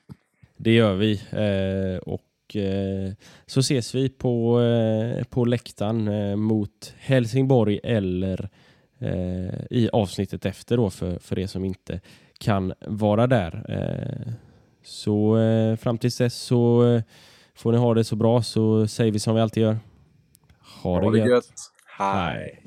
Det 0.57 0.71
gör 0.71 0.93
vi. 0.93 1.13
Eh, 1.31 1.99
och 1.99 2.55
eh, 2.55 3.13
så 3.45 3.59
ses 3.59 3.95
vi 3.95 4.09
på, 4.09 4.61
eh, 4.61 5.23
på 5.23 5.45
läktaren 5.45 6.07
eh, 6.07 6.35
mot 6.35 6.93
Helsingborg 6.97 7.79
eller 7.83 8.49
eh, 8.99 9.65
i 9.69 9.89
avsnittet 9.93 10.45
efter 10.45 10.77
då 10.77 10.89
för, 10.89 11.19
för 11.19 11.39
er 11.39 11.47
som 11.47 11.65
inte 11.65 12.01
kan 12.39 12.73
vara 12.87 13.27
där. 13.27 13.63
Så 14.87 15.37
eh, 15.37 15.75
fram 15.75 15.97
tills 15.97 16.17
dess 16.17 16.35
så 16.35 16.87
eh, 16.87 17.03
får 17.55 17.71
ni 17.71 17.77
ha 17.77 17.93
det 17.93 18.03
så 18.03 18.15
bra 18.15 18.43
så 18.43 18.87
säger 18.87 19.11
vi 19.11 19.19
som 19.19 19.35
vi 19.35 19.41
alltid 19.41 19.63
gör. 19.63 19.79
Ha, 20.83 21.01
ha 21.01 21.11
det 21.11 21.17
gött. 21.17 21.29
gött. 21.29 21.71
Hej. 21.85 22.63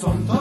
Som 0.00 0.26
tar 0.26 0.37